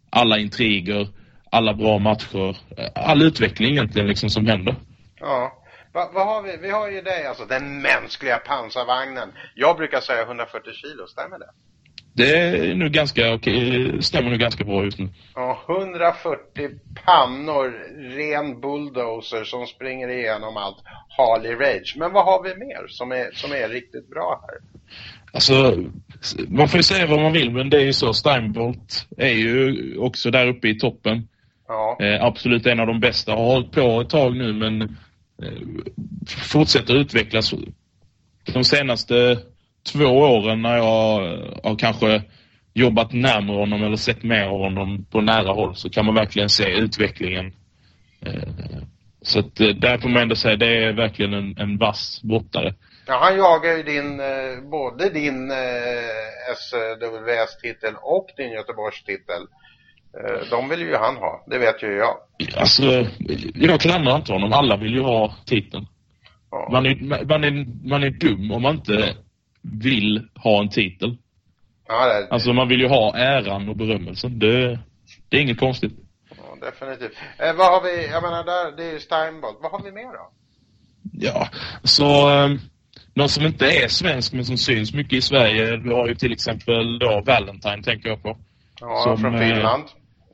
alla 0.10 0.38
intriger, 0.38 1.08
alla 1.52 1.74
bra 1.74 2.00
matcher, 2.00 2.58
eh, 2.78 2.90
all 2.96 3.22
utveckling 3.22 3.72
egentligen 3.72 4.08
liksom 4.08 4.30
som 4.30 4.46
händer. 4.46 4.76
Ja. 5.20 5.60
Vad 5.94 6.14
va 6.14 6.24
har 6.24 6.42
vi? 6.42 6.58
Vi 6.58 6.70
har 6.70 6.90
ju 6.90 7.02
dig 7.02 7.28
alltså, 7.28 7.46
den 7.46 7.82
mänskliga 7.82 8.38
pansarvagnen. 8.38 9.30
Jag 9.56 9.78
brukar 9.78 10.00
säga 10.00 10.24
140 10.24 10.74
kilo, 10.74 11.08
stämmer 11.08 11.40
det? 11.40 11.50
Det 12.16 12.38
är 12.38 12.76
nu 12.76 12.90
ganska 12.90 13.34
okej, 13.34 14.02
stämmer 14.02 14.30
nu 14.30 14.38
ganska 14.38 14.64
bra 14.64 14.84
just 14.84 15.00
nu. 15.00 15.10
Ja, 15.36 15.64
140 15.68 16.70
pannor, 17.06 17.70
ren 18.18 18.62
bulldozer 18.62 19.44
som 19.44 19.66
springer 19.66 20.08
igenom 20.08 20.58
allt. 20.58 20.78
Harley 21.18 21.56
Rage. 21.56 21.96
Men 21.98 22.14
vad 22.14 22.26
har 22.26 22.44
vi 22.44 22.50
mer 22.50 22.88
som 22.88 23.12
är, 23.12 23.32
som 23.34 23.52
är 23.52 23.70
riktigt 23.70 24.10
bra 24.10 24.42
här? 24.48 24.58
Alltså, 25.34 25.78
man 26.48 26.68
får 26.68 26.78
ju 26.78 26.84
säga 26.84 27.08
vad 27.08 27.22
man 27.22 27.34
vill, 27.34 27.52
men 27.52 27.70
det 27.70 27.78
är 27.78 27.86
ju 27.86 27.94
så. 27.94 28.14
Steinbolt 28.14 29.08
är 29.18 29.34
ju 29.34 29.98
också 29.98 30.32
där 30.32 30.48
uppe 30.48 30.68
i 30.70 30.80
toppen. 30.80 31.28
Ja. 31.68 31.98
Eh, 32.02 32.24
absolut 32.24 32.66
en 32.66 32.80
av 32.80 32.88
de 32.88 33.00
bästa. 33.00 33.32
Har 33.32 33.46
hållit 33.46 33.72
på 33.72 34.02
ett 34.02 34.10
tag 34.10 34.36
nu, 34.36 34.54
men 34.54 34.82
eh, 34.82 35.62
fortsätter 36.28 36.96
utvecklas. 36.96 37.54
De 38.54 38.64
senaste 38.64 39.40
två 39.92 40.06
åren 40.06 40.62
när 40.62 40.78
jag 40.78 40.84
har 41.64 41.80
kanske 41.80 42.24
jobbat 42.74 43.14
närmare 43.14 43.58
honom 43.58 43.84
eller 43.84 43.96
sett 43.96 44.24
mer 44.24 44.44
av 44.44 44.60
honom 44.60 45.06
på 45.12 45.22
nära 45.22 45.54
håll 45.54 45.76
så 45.76 45.90
kan 45.90 46.06
man 46.06 46.16
verkligen 46.16 46.50
se 46.50 46.78
utvecklingen. 46.78 47.54
Eh, 48.26 48.84
så 49.22 49.40
att 49.40 49.60
eh, 49.60 49.68
där 49.68 49.98
får 49.98 50.10
man 50.10 50.22
ändå 50.22 50.36
säga 50.36 50.56
det 50.56 50.86
är 50.86 50.94
verkligen 50.94 51.34
en, 51.34 51.58
en 51.58 51.78
vass 51.78 52.22
brottare. 52.24 52.74
Ja, 53.08 53.20
han 53.22 53.38
jagar 53.38 53.78
ju 53.78 53.84
din, 53.84 54.20
eh, 54.20 54.70
både 54.72 55.10
din 55.10 55.52
eh, 55.52 56.56
SWS-titel 56.56 57.94
och 58.02 58.28
din 58.38 58.52
Göteborgs-titel. 58.52 59.42
Eh, 60.20 60.50
de 60.50 60.70
vill 60.70 60.80
ju 60.80 60.96
han 60.96 61.16
ha, 61.16 61.46
det 61.48 61.58
vet 61.58 61.84
ju 61.84 61.96
jag. 61.96 62.16
Alltså, 62.56 63.08
jag 63.56 63.82
klandrar 63.82 64.16
inte 64.16 64.34
honom. 64.34 64.54
Alla 64.54 64.78
vill 64.78 64.94
ju 64.94 65.02
ha 65.02 65.36
titeln. 65.46 65.88
Ja. 66.52 66.70
Man 66.72 66.86
är, 66.86 67.26
man, 67.26 67.44
är, 67.44 67.88
man 67.90 68.04
är 68.04 68.10
dum 68.10 68.52
om 68.52 68.62
man 68.62 68.76
inte 68.76 69.16
vill 69.64 70.28
ha 70.36 70.62
en 70.62 70.70
titel. 70.70 71.18
Ja, 71.88 72.06
det, 72.08 72.28
Alltså 72.32 72.54
man 72.54 72.68
vill 72.68 72.80
ju 72.80 72.88
ha 72.88 73.16
äran 73.18 73.70
och 73.70 73.76
berömmelsen. 73.76 74.40
Det, 74.40 74.80
det 75.30 75.38
är 75.38 75.42
inget 75.42 75.60
konstigt. 75.60 75.94
ja, 76.30 76.68
definitivt. 76.72 77.18
Eh, 77.38 77.54
vad 77.56 77.68
har 77.68 77.82
vi, 77.84 78.08
jag 78.08 78.24
menar 78.24 78.44
där, 78.44 78.78
det 78.78 78.84
är 78.84 78.94
ju 78.94 79.00
Steinbolt. 79.00 79.58
Vad 79.62 79.72
har 79.72 79.84
vi 79.84 79.92
mer 79.92 80.04
då? 80.04 80.30
Ja, 81.12 81.48
så 81.84 82.30
eh, 82.30 82.52
någon 83.14 83.30
som 83.30 83.46
inte 83.46 83.66
är 83.66 83.88
svensk 83.88 84.34
men 84.34 84.46
som 84.46 84.58
syns 84.58 84.94
mycket 84.94 85.14
i 85.14 85.22
Sverige. 85.22 85.78
Vi 85.78 85.94
har 85.94 86.08
ju 86.08 86.16
till 86.16 86.32
exempel 86.32 87.00
då 87.00 87.22
Valentine 87.26 87.84
tänker 87.84 88.10
jag 88.10 88.24
på. 88.24 88.38
Ja, 88.80 89.02
Som, 89.04 89.18
från 89.18 89.36
eh, 89.36 89.42
Finland. 89.42 89.84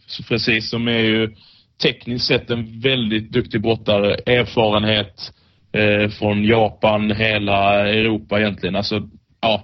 Så 0.08 0.24
precis, 0.24 0.70
som 0.70 0.88
är 0.88 1.00
ju 1.00 1.36
tekniskt 1.84 2.28
sett 2.28 2.50
en 2.50 2.80
väldigt 2.80 3.32
duktig 3.32 3.62
brottare. 3.62 4.14
Erfarenhet 4.26 5.32
eh, 5.72 6.10
från 6.10 6.44
Japan, 6.44 7.12
hela 7.12 7.88
Europa 7.90 8.40
egentligen. 8.40 8.76
Alltså, 8.76 9.10
ja. 9.42 9.64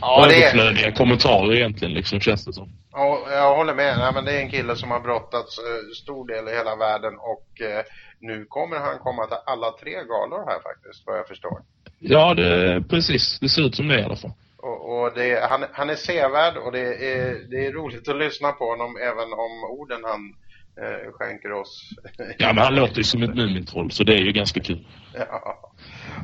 Ja, 0.00 0.26
det 0.28 0.34
är, 0.34 0.54
överflödiga 0.54 0.92
kommentarer 0.92 1.54
egentligen, 1.54 1.94
liksom, 1.94 2.20
känns 2.20 2.44
det 2.44 2.52
som. 2.52 2.68
ja, 2.92 3.26
jag 3.30 3.56
håller 3.56 3.74
med. 3.74 3.98
Nej, 3.98 4.12
men 4.14 4.24
det 4.24 4.32
är 4.32 4.40
en 4.40 4.50
kille 4.50 4.76
som 4.76 4.90
har 4.90 5.00
brottats 5.00 5.58
eh, 5.58 5.94
stor 6.02 6.26
del 6.26 6.48
i 6.48 6.56
hela 6.56 6.76
världen 6.76 7.14
och 7.18 7.60
eh, 7.60 7.84
nu 8.20 8.44
kommer 8.44 8.76
han 8.76 8.98
komma 8.98 9.26
till 9.26 9.36
alla 9.46 9.70
tre 9.70 9.92
galor 9.92 10.46
här 10.46 10.60
faktiskt, 10.62 11.06
vad 11.06 11.18
jag 11.18 11.28
förstår. 11.28 11.62
Ja, 11.98 12.34
det, 12.34 12.82
precis. 12.88 13.38
Det 13.40 13.48
ser 13.48 13.62
ut 13.62 13.74
som 13.74 13.88
det 13.88 14.00
i 14.00 14.04
alla 14.04 14.16
fall. 14.16 14.32
Och, 14.56 15.02
och 15.02 15.14
det, 15.14 15.48
han, 15.50 15.64
han 15.72 15.90
är 15.90 15.94
sevärd 15.94 16.56
och 16.56 16.72
det 16.72 17.12
är, 17.12 17.50
det 17.50 17.66
är 17.66 17.72
roligt 17.72 18.08
att 18.08 18.16
lyssna 18.16 18.52
på 18.52 18.64
honom 18.64 18.96
även 18.96 19.32
om 19.32 19.64
orden 19.78 20.00
han 20.04 20.34
eh, 20.82 21.12
skänker 21.12 21.52
oss. 21.52 21.90
Ja, 22.38 22.52
men 22.52 22.64
han 22.64 22.74
låter 22.74 22.96
ju 22.96 23.04
som 23.04 23.22
ett 23.22 23.34
Mumintroll, 23.34 23.90
så 23.90 24.04
det 24.04 24.14
är 24.14 24.24
ju 24.24 24.32
ganska 24.32 24.60
kul. 24.60 24.86
ja, 25.14 25.72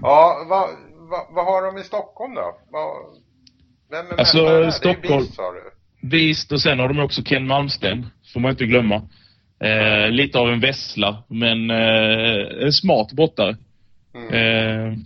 ja 0.02 0.46
vad, 0.48 0.68
vad, 1.10 1.34
vad 1.34 1.44
har 1.44 1.62
de 1.72 1.80
i 1.80 1.84
Stockholm 1.84 2.34
då? 2.34 2.58
Vad, 2.70 2.88
vem 3.90 4.06
är 4.06 4.18
Alltså, 4.20 4.38
är 4.38 4.70
Stockholm- 4.70 5.18
Beast, 5.18 5.34
sa 5.34 5.52
du. 5.52 5.70
Visst, 6.08 6.52
och 6.52 6.60
sen 6.60 6.78
har 6.78 6.88
de 6.88 7.00
också 7.00 7.22
Ken 7.22 7.46
Malmsten, 7.46 8.06
får 8.32 8.40
man 8.40 8.50
inte 8.50 8.64
glömma. 8.64 9.02
Eh, 9.64 10.10
lite 10.10 10.38
av 10.38 10.48
en 10.48 10.60
vessla, 10.60 11.22
men 11.28 11.70
eh, 11.70 12.64
en 12.64 12.72
smart 12.72 13.12
brottare. 13.12 13.56
Mm. 14.14 14.34
Eh, 14.34 14.98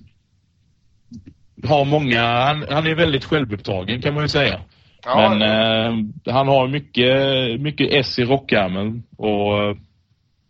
har 1.71 1.85
många, 1.85 2.23
han, 2.23 2.65
han 2.71 2.87
är 2.87 2.95
väldigt 2.95 3.25
självupptagen 3.25 4.03
kan 4.03 4.15
man 4.15 4.23
ju 4.23 4.29
säga. 4.29 4.61
Ja, 5.05 5.29
men 5.29 5.43
eh, 5.43 6.33
han 6.35 6.49
har 6.49 6.69
mycket, 6.69 7.61
mycket 7.61 7.93
S 7.93 8.19
i 8.19 8.25
rockärmen 8.25 9.03
och 9.17 9.63
eh, 9.63 9.77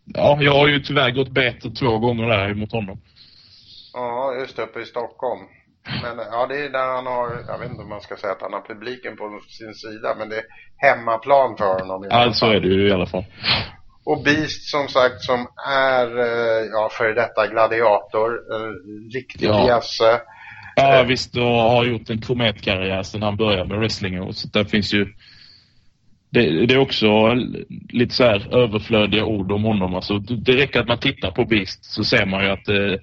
ja, 0.05 0.39
jag 0.41 0.53
har 0.53 0.69
ju 0.69 0.81
tyvärr 0.81 1.11
gått 1.11 1.31
bättre 1.31 1.71
två 1.71 1.99
gånger 1.99 2.29
där 2.29 2.55
mot 2.55 2.73
honom. 2.73 3.01
Ja, 3.95 4.35
just 4.41 4.59
uppe 4.59 4.81
i 4.81 4.85
Stockholm. 4.85 5.41
Men 6.03 6.19
ja, 6.33 6.47
det 6.47 6.65
är 6.65 6.69
där 6.69 6.95
han 6.95 7.07
har, 7.07 7.45
jag 7.49 7.59
vet 7.59 7.71
inte 7.71 7.83
om 7.83 7.89
man 7.89 8.01
ska 8.01 8.17
säga 8.17 8.33
att 8.33 8.43
han 8.43 8.53
har 8.53 8.61
publiken 8.61 9.17
på 9.17 9.41
sin 9.49 9.75
sida, 9.75 10.15
men 10.19 10.29
det 10.29 10.37
är 10.37 10.45
hemmaplan 10.77 11.57
för 11.57 11.79
honom. 11.81 12.07
Ja, 12.11 12.33
så 12.33 12.47
är 12.47 12.61
det 12.61 12.69
ju 12.69 12.89
i 12.89 12.93
alla 12.93 13.07
fall. 13.07 13.25
Och 14.05 14.23
Beast 14.25 14.63
som 14.63 14.89
sagt 14.89 15.21
som 15.21 15.47
är, 15.69 16.19
eh, 16.19 16.67
ja, 16.73 16.89
före 16.93 17.15
detta 17.15 17.47
gladiator, 17.47 18.31
eh, 18.53 18.73
riktig 19.15 19.47
Ja. 19.47 19.81
Ja, 20.77 21.05
visst. 21.09 21.37
Och 21.37 21.43
har 21.43 21.85
gjort 21.85 22.11
en 22.11 22.21
kometkarriär 22.21 23.03
sedan 23.03 23.23
han 23.23 23.37
började 23.37 23.69
med 23.69 23.79
wrestling. 23.79 24.23
Och 24.23 24.35
så 24.35 24.49
där 24.49 24.65
finns 24.65 24.95
ju... 24.95 25.07
Det, 26.31 26.67
det 26.67 26.75
är 26.75 26.79
också 26.79 27.35
lite 27.89 28.15
så 28.15 28.25
här 28.25 28.57
överflödiga 28.57 29.25
ord 29.25 29.53
om 29.53 29.65
honom. 29.65 29.95
Alltså, 29.95 30.19
det 30.19 30.37
det 30.37 30.53
räcker 30.53 30.81
att 30.81 30.89
man 30.89 30.99
tittar 30.99 31.31
på 31.31 31.45
Beast 31.45 31.85
så 31.85 32.05
ser 32.05 32.27
man 32.27 32.45
ju 32.45 32.51
att 32.51 32.69
eh, 32.69 33.01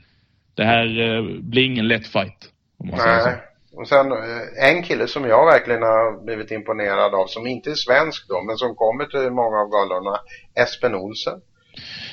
det 0.55 0.63
här 0.63 0.99
eh, 1.01 1.23
blir 1.41 1.65
ingen 1.65 1.87
lätt 1.87 2.07
fight. 2.07 2.49
Om 2.77 2.87
man 2.87 2.99
säger 2.99 3.19
så. 3.19 3.29
Nej. 3.29 3.37
Och 3.73 3.87
sen 3.87 4.11
eh, 4.11 4.69
en 4.69 4.83
kille 4.83 5.07
som 5.07 5.25
jag 5.25 5.45
verkligen 5.45 5.81
har 5.81 6.25
blivit 6.25 6.51
imponerad 6.51 7.15
av, 7.15 7.27
som 7.27 7.47
inte 7.47 7.69
är 7.69 7.75
svensk 7.75 8.27
då, 8.27 8.41
men 8.41 8.57
som 8.57 8.75
kommer 8.75 9.05
till 9.05 9.31
många 9.31 9.57
av 9.57 9.69
galorna, 9.69 10.19
Espen 10.55 10.95
Olsen. 10.95 11.41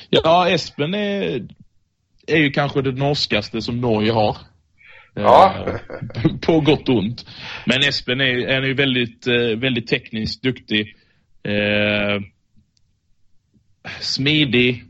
Ja, 0.09 0.49
Espen 0.49 0.93
är, 0.93 1.47
är 2.27 2.37
ju 2.37 2.51
kanske 2.51 2.81
det 2.81 2.91
norskaste 2.91 3.61
som 3.61 3.81
Norge 3.81 4.11
har. 4.11 4.37
Ja. 5.13 5.55
Eh, 5.67 6.31
på 6.41 6.59
gott 6.59 6.89
och 6.89 6.95
ont. 6.95 7.25
Men 7.65 7.79
Espen 7.79 8.21
är, 8.21 8.47
är 8.47 8.61
ju 8.61 8.73
väldigt, 8.73 9.27
väldigt 9.57 9.87
tekniskt 9.87 10.43
duktig. 10.43 10.95
Eh, 11.43 12.21
smidig, 13.99 14.83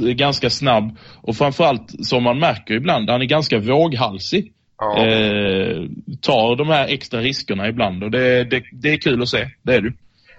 ganska 0.00 0.50
snabb 0.50 0.96
och 1.22 1.36
framförallt 1.36 2.06
som 2.06 2.22
man 2.22 2.38
märker 2.38 2.74
ibland, 2.74 3.10
han 3.10 3.22
är 3.22 3.26
ganska 3.26 3.58
våghalsig. 3.58 4.52
Ja. 4.78 5.06
Eh, 5.06 5.82
tar 6.20 6.56
de 6.56 6.68
här 6.68 6.88
extra 6.88 7.20
riskerna 7.20 7.68
ibland 7.68 8.04
och 8.04 8.10
det, 8.10 8.44
det, 8.44 8.62
det 8.72 8.88
är 8.88 8.96
kul 8.96 9.22
att 9.22 9.28
se. 9.28 9.48
Det 9.62 9.74
är 9.74 9.80
du. 9.80 9.92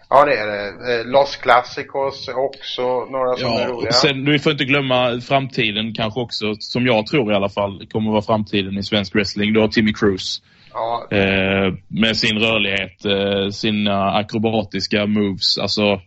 Ja, 0.10 0.26
det 0.26 0.34
är 0.38 0.48
det. 0.48 1.00
Eh, 1.00 1.06
Los 1.06 1.36
Classicos 1.36 2.28
är 2.28 2.46
också 2.46 2.82
några 3.06 3.36
som 3.36 3.52
är 3.52 3.60
Ja, 3.62 3.68
roliga. 3.68 3.88
och 3.88 3.94
sen, 3.94 4.32
vi 4.32 4.40
får 4.40 4.52
inte 4.52 4.66
glömma 4.66 5.22
framtiden 5.22 5.94
kanske 5.94 6.20
också, 6.20 6.54
som 6.60 6.86
jag 6.86 7.08
tror 7.08 7.32
i 7.32 7.36
alla 7.36 7.50
fall 7.50 7.88
kommer 7.92 8.12
vara 8.12 8.22
framtiden 8.22 8.78
i 8.78 8.84
svensk 8.84 9.16
wrestling. 9.16 9.54
Du 9.54 9.60
har 9.60 9.68
Timmy 9.68 9.94
Cruz 9.94 10.42
Ja, 10.74 11.08
eh, 11.12 11.74
med 11.88 12.18
sin 12.18 12.40
rörlighet, 12.40 13.06
eh, 13.06 13.50
sina 13.50 14.12
akrobatiska 14.14 15.06
moves. 15.06 15.58
Alltså, 15.58 16.02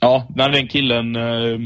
ja, 0.00 0.26
när 0.36 0.48
den 0.48 0.68
killen 0.68 1.16
eh, 1.16 1.58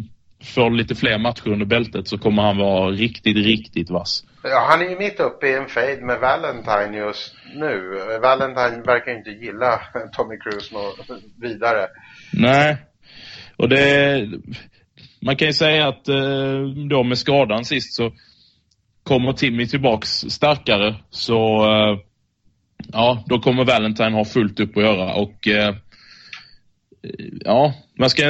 får 0.45 0.71
lite 0.71 0.95
fler 0.95 1.19
matcher 1.19 1.49
under 1.49 1.67
bältet 1.67 2.09
så 2.09 2.19
kommer 2.19 2.43
han 2.43 2.57
vara 2.57 2.91
riktigt, 2.91 3.37
riktigt 3.37 3.91
vass. 3.91 4.25
ja, 4.43 4.67
han 4.71 4.81
är 4.83 4.91
ju 4.91 4.99
mitt 4.99 5.21
uppe 5.21 5.47
i 5.47 5.55
en 5.55 5.69
fade 5.69 6.01
med 6.01 6.21
Valentine 6.21 6.97
just 6.99 7.35
nu. 7.55 8.01
Valentine 8.23 8.83
verkar 8.83 9.19
inte 9.19 9.31
gilla 9.31 9.81
Tommy 10.13 10.39
Cruise 10.39 10.75
något 10.75 11.23
vidare. 11.41 11.87
Nej, 12.33 12.77
och 13.57 13.69
det... 13.69 14.29
Man 15.21 15.37
kan 15.37 15.49
ju 15.49 15.53
säga 15.53 15.89
att 15.89 16.09
eh, 16.09 16.61
då 16.91 17.03
med 17.03 17.19
skadan 17.19 17.65
sist 17.65 17.95
så 17.95 18.13
kommer 19.03 19.33
Timmy 19.33 19.67
tillbaks 19.67 20.09
starkare 20.09 20.95
så 21.11 21.65
eh, 21.65 21.99
ja, 22.93 23.25
då 23.27 23.39
kommer 23.39 23.65
Valentine 23.65 24.13
ha 24.13 24.25
fullt 24.25 24.61
upp 24.61 24.77
att 24.77 24.83
göra 24.83 25.15
och 25.15 25.49
eh, 25.49 25.75
ja, 27.45 27.75
man 27.99 28.11
ska 28.11 28.23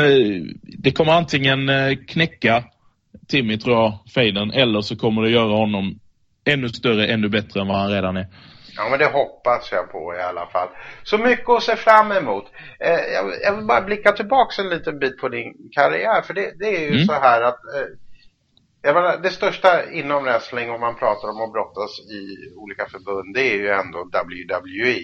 det 0.63 0.93
kommer 0.93 1.13
antingen 1.13 1.69
eh, 1.69 1.97
knäcka 2.09 2.65
Timmy 3.29 3.59
tror 3.59 3.77
jag, 3.77 3.99
fejden, 4.15 4.51
eller 4.51 4.81
så 4.81 4.97
kommer 4.97 5.23
det 5.23 5.31
göra 5.31 5.57
honom 5.57 6.01
ännu 6.45 6.69
större, 6.69 7.07
ännu 7.07 7.29
bättre 7.29 7.61
än 7.61 7.69
vad 7.69 7.77
han 7.77 7.91
redan 7.91 8.17
är. 8.17 8.27
Ja, 8.77 8.89
men 8.91 8.99
det 8.99 9.07
hoppas 9.07 9.73
jag 9.73 9.93
på 9.93 10.15
i 10.15 10.23
alla 10.23 10.47
fall. 10.47 10.69
Så 11.03 11.19
mycket 11.19 11.49
att 11.49 11.63
se 11.63 11.77
fram 11.77 12.13
emot. 12.13 12.45
Eh, 12.81 13.01
jag, 13.45 13.57
vill 13.57 13.67
bara 13.67 13.81
blicka 13.81 14.13
tillbaks 14.13 14.59
en 14.59 14.69
liten 14.69 14.99
bit 14.99 15.19
på 15.19 15.29
din 15.29 15.55
karriär. 15.73 16.23
För 16.23 16.35
det, 16.35 16.53
det 16.59 16.77
är 16.77 16.81
ju 16.81 16.95
Mm. 16.95 17.07
så 17.07 17.13
här 17.13 17.43
att 17.43 17.59
eh, 18.85 18.95
menar, 18.95 19.19
det 19.23 19.31
största 19.31 19.91
inom 19.93 20.25
wrestling 20.25 20.71
om 20.71 20.81
man 20.81 20.97
pratar 20.97 21.29
om 21.29 21.43
att 21.43 21.53
brottas 21.53 22.01
i 22.01 22.21
olika 22.57 22.87
förbund, 22.87 23.35
det 23.35 23.53
är 23.53 23.57
ju 23.57 23.69
ändå 23.69 23.99
WWE. 24.05 25.01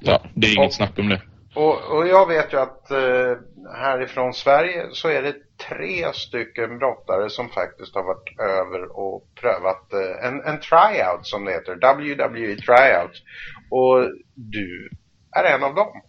Ja, 0.00 0.22
det 0.34 0.46
är 0.46 0.56
inget 0.56 0.68
och, 0.68 0.74
snack 0.74 0.98
om 0.98 1.08
det. 1.08 1.22
Och, 1.54 1.96
och 1.96 2.08
jag 2.08 2.28
vet 2.28 2.52
ju 2.52 2.60
att 2.60 2.90
eh, 2.90 3.36
härifrån 3.76 4.34
Sverige 4.34 4.86
så 4.92 5.08
är 5.08 5.22
det 5.22 5.34
tre 5.68 6.12
stycken 6.12 6.78
brottare 6.78 7.30
som 7.30 7.48
faktiskt 7.48 7.94
har 7.94 8.02
varit 8.02 8.38
över 8.40 8.98
och 8.98 9.22
prövat 9.40 9.92
eh, 9.92 10.28
en, 10.28 10.40
en 10.40 10.60
tryout 10.60 11.26
som 11.26 11.44
det 11.44 11.52
heter, 11.52 11.74
WWE 11.74 12.56
tryout. 12.56 13.22
Och 13.70 14.10
du 14.34 14.90
är 15.36 15.54
en 15.54 15.64
av 15.64 15.74
dem. 15.74 16.02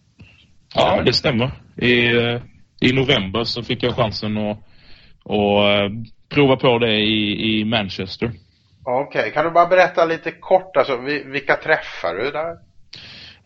Ja, 0.76 1.02
det 1.06 1.14
stämmer. 1.14 1.52
I, 1.78 2.18
eh, 2.18 2.42
i 2.82 2.94
november 2.94 3.44
så 3.44 3.64
fick 3.64 3.84
jag 3.84 3.96
chansen 3.96 4.38
att, 4.38 4.58
att 5.26 5.82
eh, 5.82 5.90
prova 6.30 6.56
på 6.56 6.80
det 6.80 6.96
i, 6.96 7.60
i 7.60 7.66
Manchester. 7.66 8.32
Okej, 8.86 9.20
okay. 9.20 9.32
kan 9.32 9.46
du 9.46 9.52
bara 9.52 9.68
berätta 9.68 10.06
lite 10.06 10.32
kort, 10.32 10.78
alltså 10.78 10.98
vilka 11.26 11.56
träffar 11.56 12.16
du 12.16 12.32
där? 12.32 12.56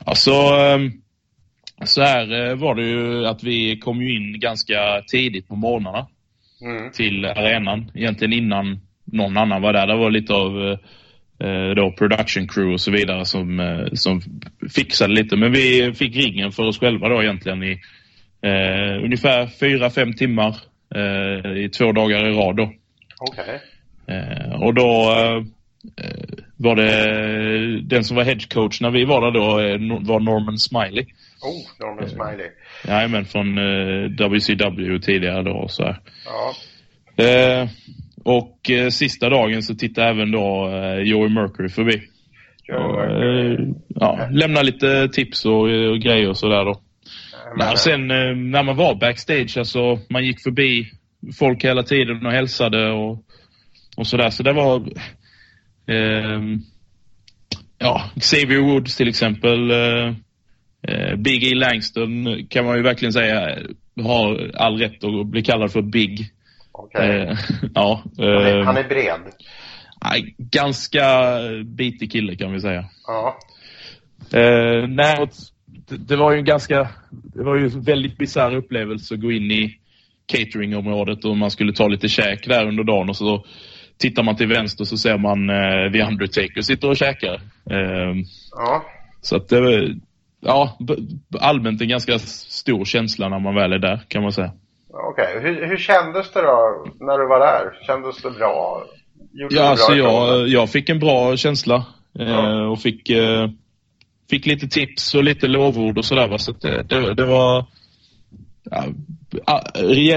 Alltså, 0.05 0.31
ehm, 0.31 0.91
så 1.83 2.01
här 2.01 2.49
eh, 2.49 2.55
var 2.55 2.75
det 2.75 2.83
ju 2.83 3.25
att 3.25 3.43
vi 3.43 3.77
kom 3.77 4.01
ju 4.01 4.15
in 4.15 4.39
ganska 4.39 5.01
tidigt 5.07 5.47
på 5.47 5.55
morgnarna 5.55 6.07
mm. 6.61 6.91
till 6.91 7.25
arenan. 7.25 7.91
Egentligen 7.95 8.33
innan 8.33 8.79
någon 9.05 9.37
annan 9.37 9.61
var 9.61 9.73
där. 9.73 9.87
Det 9.87 9.95
var 9.95 10.09
lite 10.09 10.33
av 10.33 10.77
eh, 11.39 11.75
då 11.75 11.91
production 11.91 12.47
crew 12.47 12.73
och 12.73 12.81
så 12.81 12.91
vidare 12.91 13.25
som, 13.25 13.59
eh, 13.59 13.85
som 13.93 14.21
fixade 14.75 15.13
lite. 15.13 15.35
Men 15.35 15.51
vi 15.51 15.93
fick 15.93 16.15
ringen 16.15 16.51
för 16.51 16.63
oss 16.63 16.79
själva 16.79 17.09
då 17.09 17.23
egentligen 17.23 17.63
i 17.63 17.81
eh, 18.41 19.03
ungefär 19.03 19.47
fyra, 19.47 19.89
fem 19.89 20.13
timmar 20.13 20.55
eh, 20.95 21.51
i 21.57 21.69
två 21.69 21.91
dagar 21.91 22.27
i 22.27 22.33
rad 22.33 22.55
då. 22.55 22.71
Okay. 23.19 23.59
Eh, 24.07 24.61
och 24.61 24.73
då 24.73 25.13
var 26.57 26.75
det 26.75 27.81
den 27.81 28.03
som 28.03 28.17
var 28.17 28.23
headcoach 28.23 28.81
när 28.81 28.89
vi 28.89 29.05
var 29.05 29.21
där 29.21 29.31
då 29.31 29.45
var 30.11 30.19
Norman 30.19 30.57
Smiley. 30.57 31.05
Oh, 31.41 31.85
Norman 31.85 32.09
Smiley. 32.09 32.49
Jajamän, 32.87 33.25
från 33.25 33.57
eh, 33.57 34.27
WCW 34.27 34.99
tidigare 34.99 35.43
då. 35.43 35.67
Så 35.67 35.83
här. 35.83 35.99
Ja. 36.25 36.55
Eh, 37.23 37.69
och 38.23 38.69
eh, 38.69 38.89
sista 38.89 39.29
dagen 39.29 39.63
så 39.63 39.75
tittade 39.75 40.07
även 40.07 40.31
då 40.31 40.69
eh, 40.69 40.99
Joey 40.99 41.29
Mercury 41.29 41.69
förbi. 41.69 42.01
Joey. 42.63 42.79
Och, 42.79 43.03
eh, 43.03 43.59
ja, 43.87 44.27
lämna 44.31 44.61
lite 44.61 45.07
tips 45.07 45.45
och, 45.45 45.61
och 45.61 45.99
grejer 45.99 46.29
och 46.29 46.37
sådär 46.37 46.65
då. 46.65 46.81
Ja, 47.59 47.75
sen 47.75 48.11
eh, 48.11 48.35
när 48.35 48.63
man 48.63 48.75
var 48.75 48.95
backstage, 48.95 49.57
alltså 49.57 49.99
man 50.09 50.25
gick 50.25 50.43
förbi 50.43 50.91
folk 51.39 51.63
hela 51.63 51.83
tiden 51.83 52.25
och 52.25 52.31
hälsade 52.31 52.91
och, 52.91 53.23
och 53.97 54.07
sådär. 54.07 54.29
Så 54.29 54.43
det 54.43 54.53
var... 54.53 54.75
Eh, 55.87 56.41
ja, 57.77 58.09
Xavier 58.19 58.61
Woods 58.61 58.95
till 58.97 59.07
exempel. 59.07 59.71
Eh, 60.89 61.11
eh, 61.11 61.15
Big 61.15 61.43
E 61.43 61.55
Langston 61.55 62.45
kan 62.49 62.65
man 62.65 62.77
ju 62.77 62.83
verkligen 62.83 63.13
säga 63.13 63.57
har 64.03 64.51
all 64.55 64.77
rätt 64.77 65.03
att 65.03 65.27
bli 65.27 65.41
kallad 65.41 65.71
för 65.71 65.81
Big. 65.81 66.29
Okay. 66.73 67.09
Eh, 67.09 67.37
ja, 67.73 68.03
han, 68.17 68.25
är, 68.25 68.63
han 68.63 68.77
är 68.77 68.83
bred. 68.83 69.21
ganska 70.37 71.03
bitig 71.65 72.11
kille 72.11 72.35
kan 72.35 72.51
vi 72.51 72.61
säga. 72.61 72.85
Ja. 73.07 73.37
Eh, 74.33 74.87
nej, 74.87 75.29
det, 75.65 75.97
det, 75.97 76.15
var 76.15 76.31
ju 76.31 76.37
en 76.37 76.45
ganska, 76.45 76.89
det 77.09 77.43
var 77.43 77.55
ju 77.57 77.65
en 77.65 77.81
väldigt 77.81 78.17
bisarr 78.17 78.55
upplevelse 78.55 79.13
att 79.13 79.21
gå 79.21 79.31
in 79.31 79.51
i 79.51 79.75
cateringområdet 80.25 81.25
och 81.25 81.37
man 81.37 81.51
skulle 81.51 81.73
ta 81.73 81.87
lite 81.87 82.07
käk 82.07 82.47
där 82.47 82.67
under 82.67 82.83
dagen 82.83 83.09
och 83.09 83.17
så 83.17 83.45
tittar 83.97 84.23
man 84.23 84.35
till 84.35 84.47
vänster 84.47 84.83
så 84.83 84.97
ser 84.97 85.17
man 85.17 85.49
eh, 85.49 85.91
The 85.91 86.03
Undertaker 86.03 86.61
sitter 86.61 86.89
och 86.89 86.97
käkar. 86.97 87.33
Eh, 87.69 88.15
ja. 88.51 88.85
Så 89.21 89.35
att 89.35 89.49
det 89.49 89.95
ja, 90.39 90.77
allmänt 91.39 91.81
en 91.81 91.87
ganska 91.87 92.19
stor 92.19 92.85
känsla 92.85 93.29
när 93.29 93.39
man 93.39 93.55
väl 93.55 93.73
är 93.73 93.79
där 93.79 94.01
kan 94.07 94.21
man 94.21 94.31
säga. 94.31 94.51
Okej, 94.89 95.37
okay. 95.37 95.39
hur, 95.39 95.67
hur 95.67 95.77
kändes 95.77 96.31
det 96.31 96.41
då 96.41 96.85
när 96.99 97.17
du 97.17 97.27
var 97.27 97.39
där? 97.39 97.85
Kändes 97.87 98.21
det 98.21 98.31
bra? 98.31 98.83
Gjorde 99.33 99.55
ja, 99.55 99.63
alltså 99.63 99.93
jag, 99.93 100.47
jag 100.47 100.69
fick 100.69 100.89
en 100.89 100.99
bra 100.99 101.37
känsla 101.37 101.85
ja. 102.13 102.23
eh, 102.23 102.71
och 102.71 102.79
fick, 102.79 103.09
eh, 103.09 103.49
fick 104.29 104.45
lite 104.45 104.67
tips 104.67 105.15
och 105.15 105.23
lite 105.23 105.47
lovord 105.47 105.97
och 105.97 106.05
sådär. 106.05 106.37
Så 106.37 106.51
det, 106.51 106.83
det, 106.83 107.13
det, 107.13 107.25
var 107.25 107.65
ja, 109.45 109.61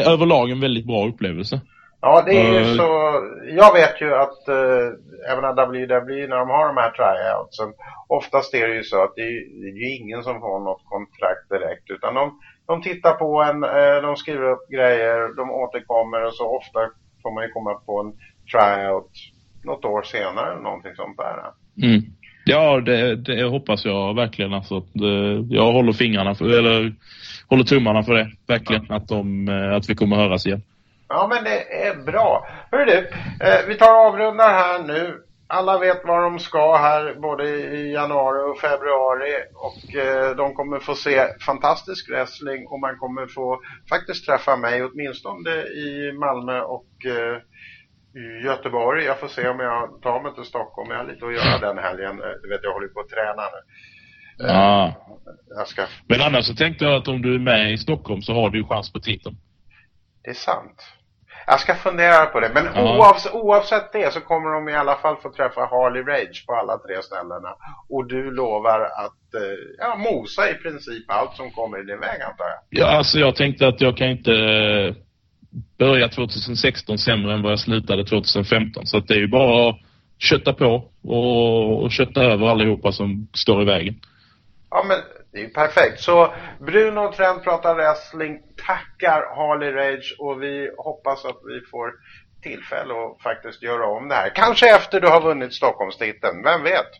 överlag 0.06 0.50
en 0.50 0.60
väldigt 0.60 0.86
bra 0.86 1.08
upplevelse. 1.08 1.60
Ja, 2.04 2.22
det 2.26 2.36
är 2.40 2.52
ju 2.52 2.70
uh, 2.70 2.76
så. 2.76 2.88
Jag 3.60 3.72
vet 3.72 4.00
ju 4.00 4.14
att 4.14 4.48
uh, 4.48 4.88
även 5.30 5.44
WWE 5.56 6.26
när 6.28 6.38
de 6.42 6.48
har 6.48 6.66
de 6.66 6.76
här 6.76 6.90
tryoutsen, 6.90 7.70
oftast 8.08 8.54
är 8.54 8.68
det 8.68 8.74
ju 8.74 8.82
så 8.82 9.02
att 9.02 9.12
det 9.16 9.22
är, 9.22 9.34
det 9.60 9.68
är 9.68 9.76
ju 9.84 9.96
ingen 9.96 10.22
som 10.22 10.40
får 10.40 10.60
något 10.60 10.84
kontrakt 10.84 11.48
direkt 11.50 11.90
utan 11.90 12.14
de, 12.14 12.40
de 12.66 12.82
tittar 12.82 13.12
på 13.12 13.42
en, 13.42 13.64
uh, 13.64 14.02
de 14.02 14.16
skriver 14.16 14.50
upp 14.52 14.68
grejer, 14.68 15.36
de 15.36 15.50
återkommer 15.50 16.26
och 16.26 16.34
så 16.34 16.56
ofta 16.58 16.80
får 17.22 17.34
man 17.34 17.44
ju 17.44 17.50
komma 17.50 17.74
på 17.74 18.00
en 18.00 18.12
tryout 18.52 19.12
något 19.64 19.84
år 19.84 20.02
senare 20.02 20.52
eller 20.52 20.62
någonting 20.62 20.94
sånt 20.96 21.16
där. 21.16 21.36
Mm. 21.86 22.02
Ja, 22.44 22.80
det, 22.80 23.16
det, 23.16 23.44
hoppas 23.44 23.84
jag 23.84 24.14
verkligen. 24.14 24.54
Alltså, 24.54 24.80
det, 24.92 25.46
jag 25.56 25.72
håller 25.72 25.92
fingrarna 25.92 26.34
för, 26.34 26.58
eller 26.58 26.94
håller 27.48 27.64
tummarna 27.64 28.02
för 28.02 28.14
det. 28.14 28.30
Verkligen. 28.46 28.86
Ja. 28.88 28.94
Att, 28.94 29.08
de, 29.08 29.48
att 29.76 29.90
vi 29.90 29.94
kommer 29.94 30.16
höras 30.16 30.46
igen. 30.46 30.62
Ja, 31.12 31.26
men 31.26 31.44
det 31.44 31.86
är 31.86 31.94
bra. 31.96 32.46
Hör 32.70 32.86
du, 32.86 32.98
eh, 33.46 33.66
vi 33.68 33.74
tar 33.74 34.06
avrundar 34.06 34.48
här 34.48 34.82
nu. 34.82 35.22
Alla 35.46 35.78
vet 35.78 36.00
vad 36.04 36.22
de 36.22 36.38
ska 36.38 36.76
här 36.76 37.14
både 37.14 37.48
i 37.48 37.92
januari 37.92 38.52
och 38.52 38.58
februari 38.58 39.32
och 39.54 39.96
eh, 39.96 40.36
de 40.36 40.54
kommer 40.54 40.78
få 40.78 40.94
se 40.94 41.26
fantastisk 41.46 42.10
wrestling 42.10 42.66
och 42.66 42.80
man 42.80 42.98
kommer 42.98 43.26
få 43.26 43.60
faktiskt 43.88 44.26
träffa 44.26 44.56
mig 44.56 44.84
åtminstone 44.84 45.50
i 45.86 46.12
Malmö 46.12 46.60
och 46.60 46.90
eh, 47.06 47.36
Göteborg. 48.44 49.04
Jag 49.04 49.20
får 49.20 49.28
se 49.28 49.48
om 49.48 49.60
jag 49.60 50.02
tar 50.02 50.22
mig 50.22 50.34
till 50.34 50.44
Stockholm. 50.44 50.90
Jag 50.90 50.98
har 50.98 51.04
lite 51.04 51.26
att 51.26 51.34
göra 51.34 51.58
den 51.58 51.78
helgen. 51.84 52.16
Du 52.42 52.48
vet, 52.48 52.60
jag 52.62 52.72
håller 52.72 52.88
på 52.88 53.00
att 53.00 53.08
träna 53.08 53.42
nu. 53.42 53.60
Ja. 54.46 54.94
Jag 55.56 55.68
ska... 55.68 55.86
Men 56.06 56.20
annars 56.20 56.44
så 56.46 56.54
tänkte 56.54 56.84
jag 56.84 56.94
att 56.94 57.08
om 57.08 57.22
du 57.22 57.34
är 57.34 57.38
med 57.38 57.72
i 57.72 57.78
Stockholm 57.78 58.22
så 58.22 58.32
har 58.34 58.50
du 58.50 58.58
ju 58.58 58.64
chans 58.64 58.92
på 58.92 59.00
titeln. 59.00 59.36
Det 60.24 60.30
är 60.30 60.34
sant. 60.34 60.82
Jag 61.46 61.60
ska 61.60 61.74
fundera 61.74 62.26
på 62.26 62.40
det. 62.40 62.50
Men 62.54 62.64
ja. 62.74 62.98
oavsett, 62.98 63.34
oavsett 63.34 63.92
det 63.92 64.12
så 64.12 64.20
kommer 64.20 64.50
de 64.50 64.68
i 64.68 64.74
alla 64.74 64.96
fall 64.96 65.16
få 65.16 65.30
träffa 65.30 65.60
Harley 65.60 66.02
Rage 66.02 66.44
på 66.46 66.54
alla 66.54 66.78
tre 66.78 67.02
ställena. 67.02 67.48
Och 67.88 68.06
du 68.08 68.30
lovar 68.30 68.80
att 68.80 69.34
eh, 69.34 69.58
ja, 69.78 69.96
mosa 69.96 70.50
i 70.50 70.54
princip 70.54 71.04
allt 71.10 71.36
som 71.36 71.50
kommer 71.50 71.80
i 71.80 71.84
din 71.84 72.00
väg 72.00 72.22
antar 72.22 72.44
jag. 72.44 72.58
Ja, 72.70 72.86
alltså 72.86 73.18
jag 73.18 73.36
tänkte 73.36 73.68
att 73.68 73.80
jag 73.80 73.96
kan 73.96 74.08
inte 74.08 74.32
eh, 74.32 74.94
börja 75.78 76.08
2016 76.08 76.98
sämre 76.98 77.34
än 77.34 77.42
vad 77.42 77.52
jag 77.52 77.60
slutade 77.60 78.04
2015. 78.04 78.86
Så 78.86 79.00
det 79.00 79.14
är 79.14 79.18
ju 79.18 79.28
bara 79.28 79.68
att 79.68 79.76
kötta 80.18 80.52
på 80.52 80.90
och, 81.04 81.82
och 81.82 81.90
kötta 81.90 82.22
över 82.22 82.46
allihopa 82.46 82.92
som 82.92 83.28
står 83.34 83.62
i 83.62 83.64
vägen. 83.64 83.94
Ja, 84.70 84.84
men 84.88 84.98
det 85.32 85.38
är 85.38 85.42
ju 85.42 85.48
perfekt. 85.48 86.00
Så 86.00 86.34
Bruno 86.60 87.12
Trent 87.12 87.44
pratar 87.44 87.74
wrestling, 87.74 88.38
tackar 88.66 89.36
Harley 89.36 89.70
Rage 89.72 90.16
och 90.18 90.42
vi 90.42 90.70
hoppas 90.78 91.24
att 91.24 91.40
vi 91.46 91.60
får 91.70 91.92
tillfälle 92.42 92.94
att 92.94 93.22
faktiskt 93.22 93.62
göra 93.62 93.86
om 93.86 94.08
det 94.08 94.14
här. 94.14 94.30
Kanske 94.34 94.76
efter 94.76 95.00
du 95.00 95.08
har 95.08 95.20
vunnit 95.20 95.54
Stockholmstiteln, 95.54 96.42
vem 96.44 96.62
vet? 96.62 96.90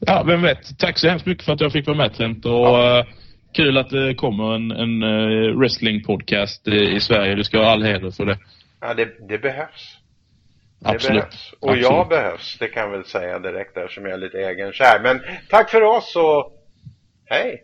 Ja, 0.00 0.22
vem 0.26 0.42
vet. 0.42 0.78
Tack 0.78 0.98
så 0.98 1.08
hemskt 1.08 1.26
mycket 1.26 1.44
för 1.44 1.52
att 1.52 1.60
jag 1.60 1.72
fick 1.72 1.86
vara 1.86 1.96
med 1.96 2.14
Trent 2.14 2.44
och 2.44 2.52
ja. 2.52 2.98
uh, 2.98 3.14
kul 3.52 3.78
att 3.78 3.90
det 3.90 4.14
kommer 4.14 4.54
en, 4.54 4.70
en 4.70 5.02
uh, 5.02 5.58
wrestling-podcast 5.58 6.68
i 6.68 7.00
Sverige. 7.00 7.34
Du 7.34 7.44
ska 7.44 7.58
ha 7.58 7.66
all 7.72 7.82
heder 7.82 8.10
för 8.10 8.24
det. 8.24 8.38
Ja, 8.80 8.94
det, 8.94 9.28
det 9.28 9.38
behövs. 9.38 9.98
Det 10.80 10.88
Absolut. 10.88 11.22
Behövs. 11.22 11.52
Och 11.60 11.68
Absolut. 11.68 11.90
jag 11.90 12.08
behövs, 12.08 12.58
det 12.58 12.68
kan 12.68 12.82
jag 12.82 12.90
väl 12.90 13.04
säga 13.04 13.38
direkt 13.38 13.76
eftersom 13.76 14.04
jag 14.04 14.12
är 14.12 14.18
lite 14.18 14.38
egenkär. 14.38 15.00
Men 15.02 15.22
tack 15.48 15.70
för 15.70 15.82
oss 15.82 16.16
och 16.16 16.61
Hey. 17.28 17.62